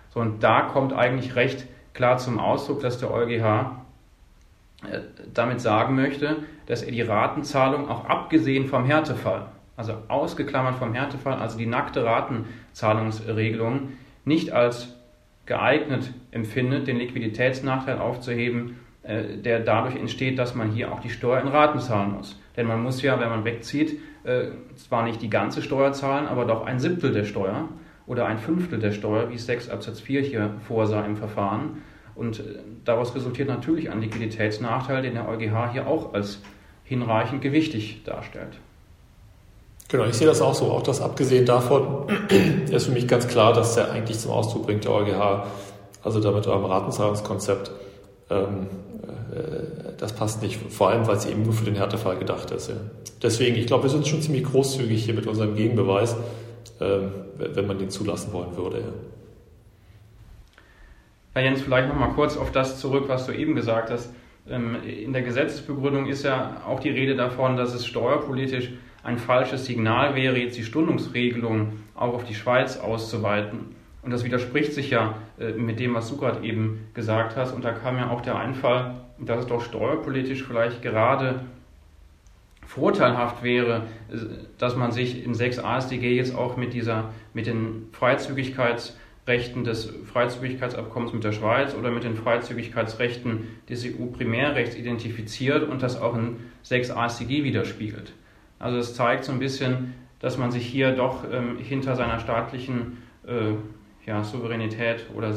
So, 0.10 0.20
und 0.20 0.44
da 0.44 0.62
kommt 0.62 0.94
eigentlich 0.94 1.36
recht 1.36 1.66
klar 1.96 2.20
zum 2.20 2.38
Ausdruck, 2.38 2.82
dass 2.82 3.00
der 3.00 3.12
EuGH 3.12 3.72
äh, 4.84 5.00
damit 5.34 5.60
sagen 5.60 5.96
möchte, 5.96 6.44
dass 6.68 6.84
er 6.84 6.92
die 6.92 7.02
Ratenzahlung 7.02 7.90
auch 7.90 8.06
abgesehen 8.06 8.68
vom 8.68 8.86
Härtefall, 8.86 9.48
also 9.78 9.94
ausgeklammert 10.08 10.76
vom 10.76 10.94
Härtefall, 10.94 11.36
also 11.36 11.58
die 11.58 11.68
nackte 11.68 12.04
Ratenzahlungsregelung, 12.04 13.94
nicht 14.26 14.52
als 14.52 14.94
geeignet 15.46 16.14
empfindet, 16.32 16.88
den 16.88 16.98
Liquiditätsnachteil 16.98 18.00
aufzuheben, 18.00 18.80
äh, 19.04 19.38
der 19.38 19.62
dadurch 19.62 19.96
entsteht, 19.96 20.38
dass 20.38 20.56
man 20.56 20.72
hier 20.72 20.92
auch 20.92 21.00
die 21.00 21.10
Steuer 21.10 21.40
in 21.40 21.48
Raten 21.48 21.80
zahlen 21.80 22.12
muss. 22.12 22.38
Denn 22.58 22.68
man 22.68 22.84
muss 22.84 23.02
ja, 23.02 23.20
wenn 23.20 23.30
man 23.30 23.46
wegzieht, 23.46 24.00
äh, 24.24 24.48
zwar 24.76 25.04
nicht 25.04 25.22
die 25.22 25.30
ganze 25.30 25.62
Steuer 25.62 25.94
zahlen, 25.94 26.28
aber 26.28 26.46
doch 26.46 26.66
ein 26.66 26.80
Siebtel 26.80 27.14
der 27.14 27.24
Steuer 27.24 27.70
oder 28.08 28.26
ein 28.26 28.40
Fünftel 28.40 28.80
der 28.80 28.92
Steuer, 28.92 29.30
wie 29.30 29.36
es 29.36 29.46
6 29.46 29.70
Absatz 29.70 30.02
4 30.02 30.22
hier 30.22 30.56
vorsah 30.68 31.06
im 31.06 31.16
Verfahren. 31.16 31.84
Und 32.16 32.40
äh, 32.40 32.44
daraus 32.84 33.16
resultiert 33.16 33.48
natürlich 33.48 33.92
ein 33.92 34.02
Liquiditätsnachteil, 34.02 35.04
den 35.04 35.14
der 35.14 35.30
EuGH 35.30 35.72
hier 35.72 35.88
auch 35.88 36.14
als 36.14 36.42
hinreichend 36.84 37.42
gewichtig 37.42 38.04
darstellt. 38.04 38.60
Genau, 39.90 40.06
ich 40.06 40.16
sehe 40.16 40.28
das 40.28 40.42
auch 40.42 40.54
so. 40.54 40.66
Auch 40.66 40.84
das 40.84 41.02
abgesehen 41.02 41.46
davon 41.46 42.08
ist 42.70 42.86
für 42.86 42.92
mich 42.92 43.08
ganz 43.08 43.28
klar, 43.28 43.54
dass 43.54 43.76
der 43.76 43.92
eigentlich 43.92 44.20
zum 44.20 44.32
Ausdruck 44.32 44.66
bringt, 44.66 44.84
der 44.84 44.92
EuGH, 44.92 45.46
also 46.04 46.20
damit 46.20 46.46
eurem 46.48 46.66
Ratenzahlungskonzept, 46.66 47.72
ähm, 48.30 48.68
äh, 49.32 49.94
das 49.98 50.14
passt 50.14 50.42
nicht. 50.42 50.60
Vor 50.72 50.90
allem, 50.90 51.08
weil 51.08 51.16
es 51.16 51.26
eben 51.26 51.44
nur 51.44 51.54
für 51.54 51.66
den 51.66 51.76
Härtefall 51.76 52.18
gedacht 52.18 52.52
ist. 52.52 52.70
Ja. 52.70 52.76
Deswegen, 53.22 53.56
ich 53.56 53.68
glaube, 53.68 53.84
wir 53.84 53.90
sind 53.90 54.08
schon 54.08 54.22
ziemlich 54.22 54.44
großzügig 54.44 55.06
hier 55.06 55.14
mit 55.14 55.26
unserem 55.26 55.56
Gegenbeweis, 55.56 56.18
ähm, 56.82 57.12
wenn 57.38 57.66
man 57.66 57.80
den 57.80 57.90
zulassen 57.90 58.34
wollen 58.34 58.56
würde. 58.58 58.80
Ja. 58.80 58.88
Ja, 61.38 61.44
Jens, 61.44 61.62
vielleicht 61.62 61.88
nochmal 61.88 62.14
kurz 62.14 62.36
auf 62.36 62.52
das 62.52 62.80
zurück, 62.80 63.04
was 63.08 63.28
du 63.28 63.32
eben 63.32 63.54
gesagt 63.54 63.92
hast. 63.92 64.10
Ähm, 64.50 64.76
in 64.84 65.14
der 65.14 65.22
Gesetzesbegründung 65.22 66.08
ist 66.08 66.24
ja 66.24 66.64
auch 66.68 66.80
die 66.80 66.90
Rede 66.90 67.16
davon, 67.16 67.58
dass 67.58 67.76
es 67.76 67.86
steuerpolitisch 67.86 68.72
ein 69.08 69.18
falsches 69.18 69.66
Signal 69.66 70.16
wäre, 70.16 70.38
jetzt 70.38 70.58
die 70.58 70.66
Stundungsregelung 70.66 71.80
auch 71.96 72.14
auf 72.14 72.26
die 72.26 72.36
Schweiz 72.36 72.78
auszuweiten. 72.78 73.74
Und 74.02 74.12
das 74.12 74.26
widerspricht 74.26 74.74
sich 74.74 74.90
ja 74.90 75.16
äh, 75.40 75.54
mit 75.54 75.80
dem, 75.80 75.96
was 75.96 76.10
du 76.10 76.18
gerade 76.18 76.46
eben 76.46 76.90
gesagt 76.94 77.38
hast. 77.38 77.54
Und 77.54 77.64
da 77.64 77.72
kam 77.72 77.96
ja 77.98 78.10
auch 78.10 78.20
der 78.20 78.36
Einfall, 78.36 78.96
dass 79.18 79.40
es 79.40 79.48
doch 79.48 79.62
steuerpolitisch 79.62 80.44
vielleicht 80.44 80.82
gerade 80.82 81.40
vorteilhaft 82.66 83.44
wäre, 83.44 83.84
äh, 84.12 84.18
dass 84.58 84.76
man 84.76 84.92
sich 84.92 85.24
in 85.24 85.34
6 85.34 85.60
ASDG 85.60 86.18
jetzt 86.18 86.36
auch 86.36 86.58
mit 86.58 86.74
dieser, 86.74 87.14
mit 87.34 87.48
den 87.48 87.90
Freizügigkeits- 87.98 88.94
Rechten 89.26 89.66
des 89.66 89.94
Freizügigkeitsabkommens 90.06 91.12
mit 91.12 91.26
der 91.26 91.34
Schweiz 91.34 91.76
oder 91.76 91.92
mit 91.92 92.06
den 92.06 92.16
Freizügigkeitsrechten 92.16 93.60
des 93.68 93.84
EU-Primärrechts 93.84 94.78
identifiziert 94.78 95.68
und 95.68 95.84
das 95.84 96.00
auch 96.00 96.16
in 96.16 96.38
6 96.64 96.92
ASCG 96.92 97.44
widerspiegelt. 97.44 98.14
Also 98.60 98.78
es 98.78 98.96
zeigt 98.96 99.24
so 99.24 99.32
ein 99.32 99.40
bisschen, 99.40 99.94
dass 100.20 100.38
man 100.38 100.52
sich 100.52 100.66
hier 100.66 100.92
doch 100.92 101.24
ähm, 101.32 101.58
hinter 101.58 101.96
seiner 101.96 102.20
staatlichen 102.20 102.98
äh, 103.28 103.54
ja, 104.06 104.24
Souveränität 104.24 105.06
oder 105.16 105.34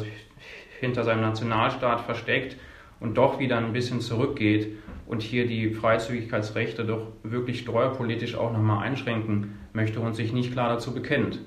hinter 0.80 1.04
seinem 1.04 1.20
Nationalstaat 1.20 2.00
versteckt 2.00 2.56
und 2.98 3.16
doch 3.16 3.38
wieder 3.38 3.59
ein 3.59 3.72
bisschen 3.72 4.00
zurückgeht 4.00 4.78
und 5.06 5.22
hier 5.22 5.46
die 5.46 5.70
Freizügigkeitsrechte 5.70 6.85
doch 6.85 7.09
wirklich 7.22 7.61
steuerpolitisch 7.61 8.37
auch 8.37 8.52
nochmal 8.52 8.85
einschränken 8.85 9.59
möchte 9.72 10.00
und 10.00 10.14
sich 10.14 10.33
nicht 10.33 10.52
klar 10.52 10.70
dazu 10.70 10.94
bekennt. 10.94 11.40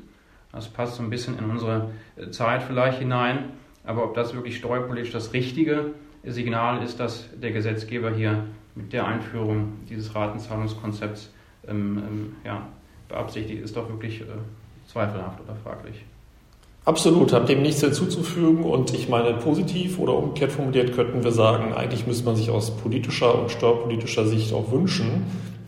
Das 0.52 0.70
passt 0.70 0.96
so 0.96 1.04
ein 1.04 1.10
bisschen 1.10 1.38
in 1.40 1.50
unsere 1.50 1.92
äh, 2.16 2.30
Zeit 2.30 2.64
vielleicht 2.64 3.00
hinein. 3.00 3.50
Aber 3.86 4.04
ob 4.06 4.14
das 4.14 4.34
wirklich 4.34 4.58
steuerpolitisch 4.58 5.12
das 5.12 5.34
richtige 5.34 5.94
Signal 6.24 6.82
ist, 6.84 7.00
dass 7.00 7.30
der 7.38 7.52
Gesetzgeber 7.52 8.12
hier 8.12 8.46
mit 8.76 8.94
der 8.94 9.06
Einführung 9.06 9.80
dieses 9.90 10.16
Ratenzahlungskonzepts 10.16 11.34
ähm, 11.68 11.98
ähm, 11.98 12.36
ja, 12.46 12.68
beabsichtigt, 13.08 13.64
ist 13.64 13.76
doch 13.76 13.90
wirklich 13.90 14.22
äh, 14.22 14.26
zweifelhaft 14.92 15.40
oder 15.42 15.56
fraglich. 15.64 15.96
Absolut, 16.86 17.32
habe 17.32 17.46
dem 17.46 17.62
nichts 17.62 17.80
hinzuzufügen 17.80 18.66
und 18.66 18.94
ich 18.94 19.08
meine, 19.08 19.34
positiv 19.36 20.00
oder 20.00 20.18
umgekehrt 20.18 20.52
formuliert 20.52 20.94
könnten 20.94 21.24
wir 21.24 21.32
sagen, 21.32 21.74
eigentlich 21.74 22.08
müsste 22.08 22.26
man 22.26 22.36
sich 22.36 22.50
aus 22.50 22.72
politischer 22.72 23.40
und 23.40 23.52
steuerpolitischer 23.52 24.28
Sicht 24.28 24.54
auch 24.54 24.70
wünschen, 24.70 25.26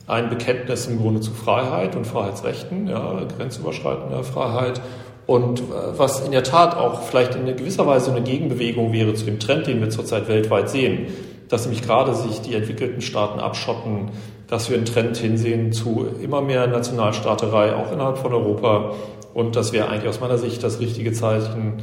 ein 0.08 0.30
Bekenntnis 0.30 0.88
im 0.88 1.00
Grunde 1.00 1.22
zu 1.22 1.32
Freiheit 1.32 1.96
und 1.96 2.06
Freiheitsrechten, 2.06 2.88
ja, 2.88 3.24
grenzüberschreitender 3.38 4.24
Freiheit. 4.24 4.82
Und 5.26 5.62
äh, 5.62 5.64
was 5.98 6.20
in 6.26 6.32
der 6.32 6.44
Tat 6.44 6.76
auch 6.76 7.02
vielleicht 7.02 7.36
in 7.36 7.46
gewisser 7.46 7.88
Weise 7.88 8.12
eine 8.12 8.22
Gegenbewegung 8.22 8.92
wäre 8.92 9.14
zu 9.14 9.26
dem 9.26 9.40
Trend, 9.40 9.68
den 9.68 9.80
wir 9.80 9.90
zurzeit 9.90 10.28
weltweit 10.28 10.70
sehen, 10.70 11.08
dass 11.48 11.66
nämlich 11.66 11.82
gerade 11.82 12.14
sich 12.14 12.42
die 12.42 12.56
entwickelten 12.56 13.02
Staaten 13.02 13.40
abschotten, 13.40 14.10
dass 14.48 14.70
wir 14.70 14.78
einen 14.78 14.86
Trend 14.86 15.18
hinsehen 15.18 15.72
zu 15.72 16.08
immer 16.22 16.42
mehr 16.42 16.68
Nationalstaaterei, 16.68 17.74
auch 17.74 17.92
innerhalb 17.92 18.18
von 18.18 18.34
Europa. 18.34 18.96
Und 19.34 19.56
das 19.56 19.74
wäre 19.74 19.90
eigentlich 19.90 20.10
aus 20.10 20.20
meiner 20.20 20.38
Sicht 20.38 20.64
das 20.64 20.80
richtige 20.80 21.12
Zeichen, 21.12 21.82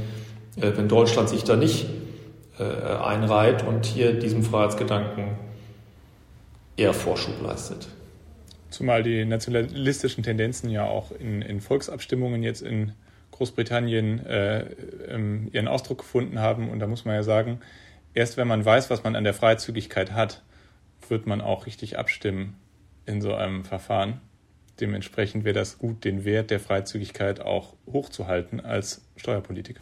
äh, 0.56 0.72
wenn 0.76 0.88
Deutschland 0.88 1.28
sich 1.28 1.44
da 1.44 1.56
nicht 1.56 1.86
äh, 2.58 2.62
einreiht 2.62 3.66
und 3.66 3.86
hier 3.86 4.12
diesem 4.12 4.42
Freiheitsgedanken 4.42 5.36
eher 6.76 6.94
Vorschub 6.94 7.34
leistet. 7.42 7.88
Zumal 8.70 9.02
die 9.02 9.24
nationalistischen 9.24 10.22
Tendenzen 10.22 10.70
ja 10.70 10.86
auch 10.86 11.12
in, 11.12 11.42
in 11.42 11.60
Volksabstimmungen 11.60 12.42
jetzt 12.42 12.62
in 12.62 12.92
Großbritannien 13.32 14.24
äh, 14.24 14.66
ähm, 15.08 15.48
ihren 15.52 15.68
Ausdruck 15.68 15.98
gefunden 15.98 16.38
haben. 16.38 16.70
Und 16.70 16.78
da 16.78 16.86
muss 16.86 17.04
man 17.04 17.14
ja 17.14 17.22
sagen, 17.22 17.60
erst 18.14 18.36
wenn 18.36 18.48
man 18.48 18.64
weiß, 18.64 18.88
was 18.88 19.04
man 19.04 19.16
an 19.16 19.24
der 19.24 19.34
Freizügigkeit 19.34 20.12
hat, 20.12 20.42
wird 21.10 21.26
man 21.26 21.40
auch 21.40 21.66
richtig 21.66 21.98
abstimmen 21.98 22.56
in 23.06 23.20
so 23.20 23.34
einem 23.34 23.64
Verfahren. 23.64 24.20
Dementsprechend 24.80 25.44
wäre 25.44 25.54
das 25.54 25.78
gut, 25.78 26.04
den 26.04 26.24
Wert 26.24 26.50
der 26.50 26.60
Freizügigkeit 26.60 27.40
auch 27.40 27.74
hochzuhalten 27.86 28.60
als 28.60 29.02
Steuerpolitik. 29.16 29.80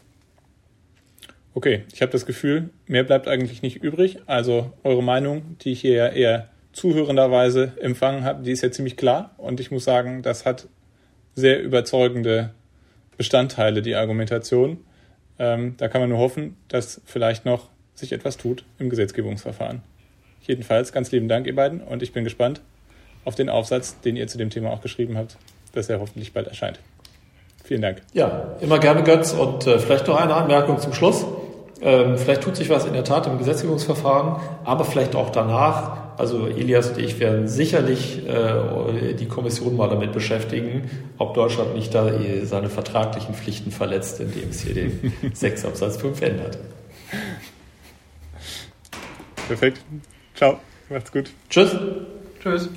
Okay, 1.53 1.83
ich 1.93 2.01
habe 2.01 2.11
das 2.11 2.25
Gefühl, 2.25 2.69
mehr 2.87 3.03
bleibt 3.03 3.27
eigentlich 3.27 3.61
nicht 3.61 3.83
übrig. 3.83 4.19
Also 4.25 4.71
eure 4.83 5.03
Meinung, 5.03 5.57
die 5.61 5.73
ich 5.73 5.81
hier 5.81 5.93
ja 5.93 6.07
eher 6.07 6.49
zuhörenderweise 6.71 7.73
empfangen 7.81 8.23
habe, 8.23 8.43
die 8.43 8.51
ist 8.51 8.61
ja 8.61 8.71
ziemlich 8.71 8.95
klar. 8.95 9.35
Und 9.37 9.59
ich 9.59 9.71
muss 9.71 9.83
sagen, 9.83 10.21
das 10.21 10.45
hat 10.45 10.67
sehr 11.35 11.61
überzeugende 11.61 12.53
Bestandteile, 13.17 13.81
die 13.81 13.95
Argumentation. 13.95 14.77
Ähm, 15.39 15.75
da 15.77 15.87
kann 15.87 16.01
man 16.01 16.09
nur 16.09 16.19
hoffen, 16.19 16.55
dass 16.67 17.01
vielleicht 17.05 17.45
noch 17.45 17.69
sich 17.95 18.13
etwas 18.13 18.37
tut 18.37 18.63
im 18.79 18.89
Gesetzgebungsverfahren. 18.89 19.81
Jedenfalls 20.47 20.91
ganz 20.91 21.11
lieben 21.11 21.27
Dank, 21.27 21.47
ihr 21.47 21.55
beiden, 21.55 21.81
und 21.81 22.01
ich 22.03 22.13
bin 22.13 22.23
gespannt 22.23 22.61
auf 23.25 23.35
den 23.35 23.49
Aufsatz, 23.49 23.99
den 24.01 24.15
ihr 24.15 24.27
zu 24.27 24.37
dem 24.37 24.49
Thema 24.49 24.71
auch 24.71 24.81
geschrieben 24.81 25.17
habt, 25.17 25.37
dass 25.73 25.89
er 25.89 25.99
hoffentlich 25.99 26.33
bald 26.33 26.47
erscheint. 26.47 26.79
Vielen 27.63 27.81
Dank. 27.81 28.01
Ja, 28.13 28.55
immer 28.59 28.79
gerne, 28.79 29.03
Götz. 29.03 29.33
Und 29.33 29.67
äh, 29.67 29.79
vielleicht 29.79 30.07
noch 30.07 30.19
eine 30.19 30.33
Anmerkung 30.33 30.79
zum 30.79 30.93
Schluss. 30.93 31.25
Ähm, 31.81 32.17
vielleicht 32.17 32.41
tut 32.41 32.55
sich 32.55 32.69
was 32.69 32.85
in 32.85 32.93
der 32.93 33.03
Tat 33.03 33.27
im 33.27 33.37
Gesetzgebungsverfahren, 33.37 34.41
aber 34.63 34.83
vielleicht 34.83 35.15
auch 35.15 35.29
danach. 35.29 36.17
Also 36.17 36.47
Elias 36.47 36.89
und 36.89 36.99
ich 36.99 37.19
werden 37.19 37.47
sicherlich 37.47 38.27
äh, 38.27 39.13
die 39.13 39.27
Kommission 39.27 39.75
mal 39.75 39.89
damit 39.89 40.11
beschäftigen, 40.11 40.89
ob 41.17 41.33
Deutschland 41.33 41.73
nicht 41.73 41.95
da 41.95 42.11
seine 42.43 42.69
vertraglichen 42.69 43.33
Pflichten 43.33 43.71
verletzt, 43.71 44.19
indem 44.19 44.49
es 44.49 44.61
hier 44.61 44.73
den 44.75 45.13
6 45.33 45.65
Absatz 45.65 45.97
5 45.97 46.21
ändert. 46.21 46.59
Perfekt. 49.47 49.79
Ciao. 50.41 50.59
Macht's 50.89 51.11
gut. 51.11 51.29
Tschüss. 51.51 51.75
Tschüss. 52.41 52.67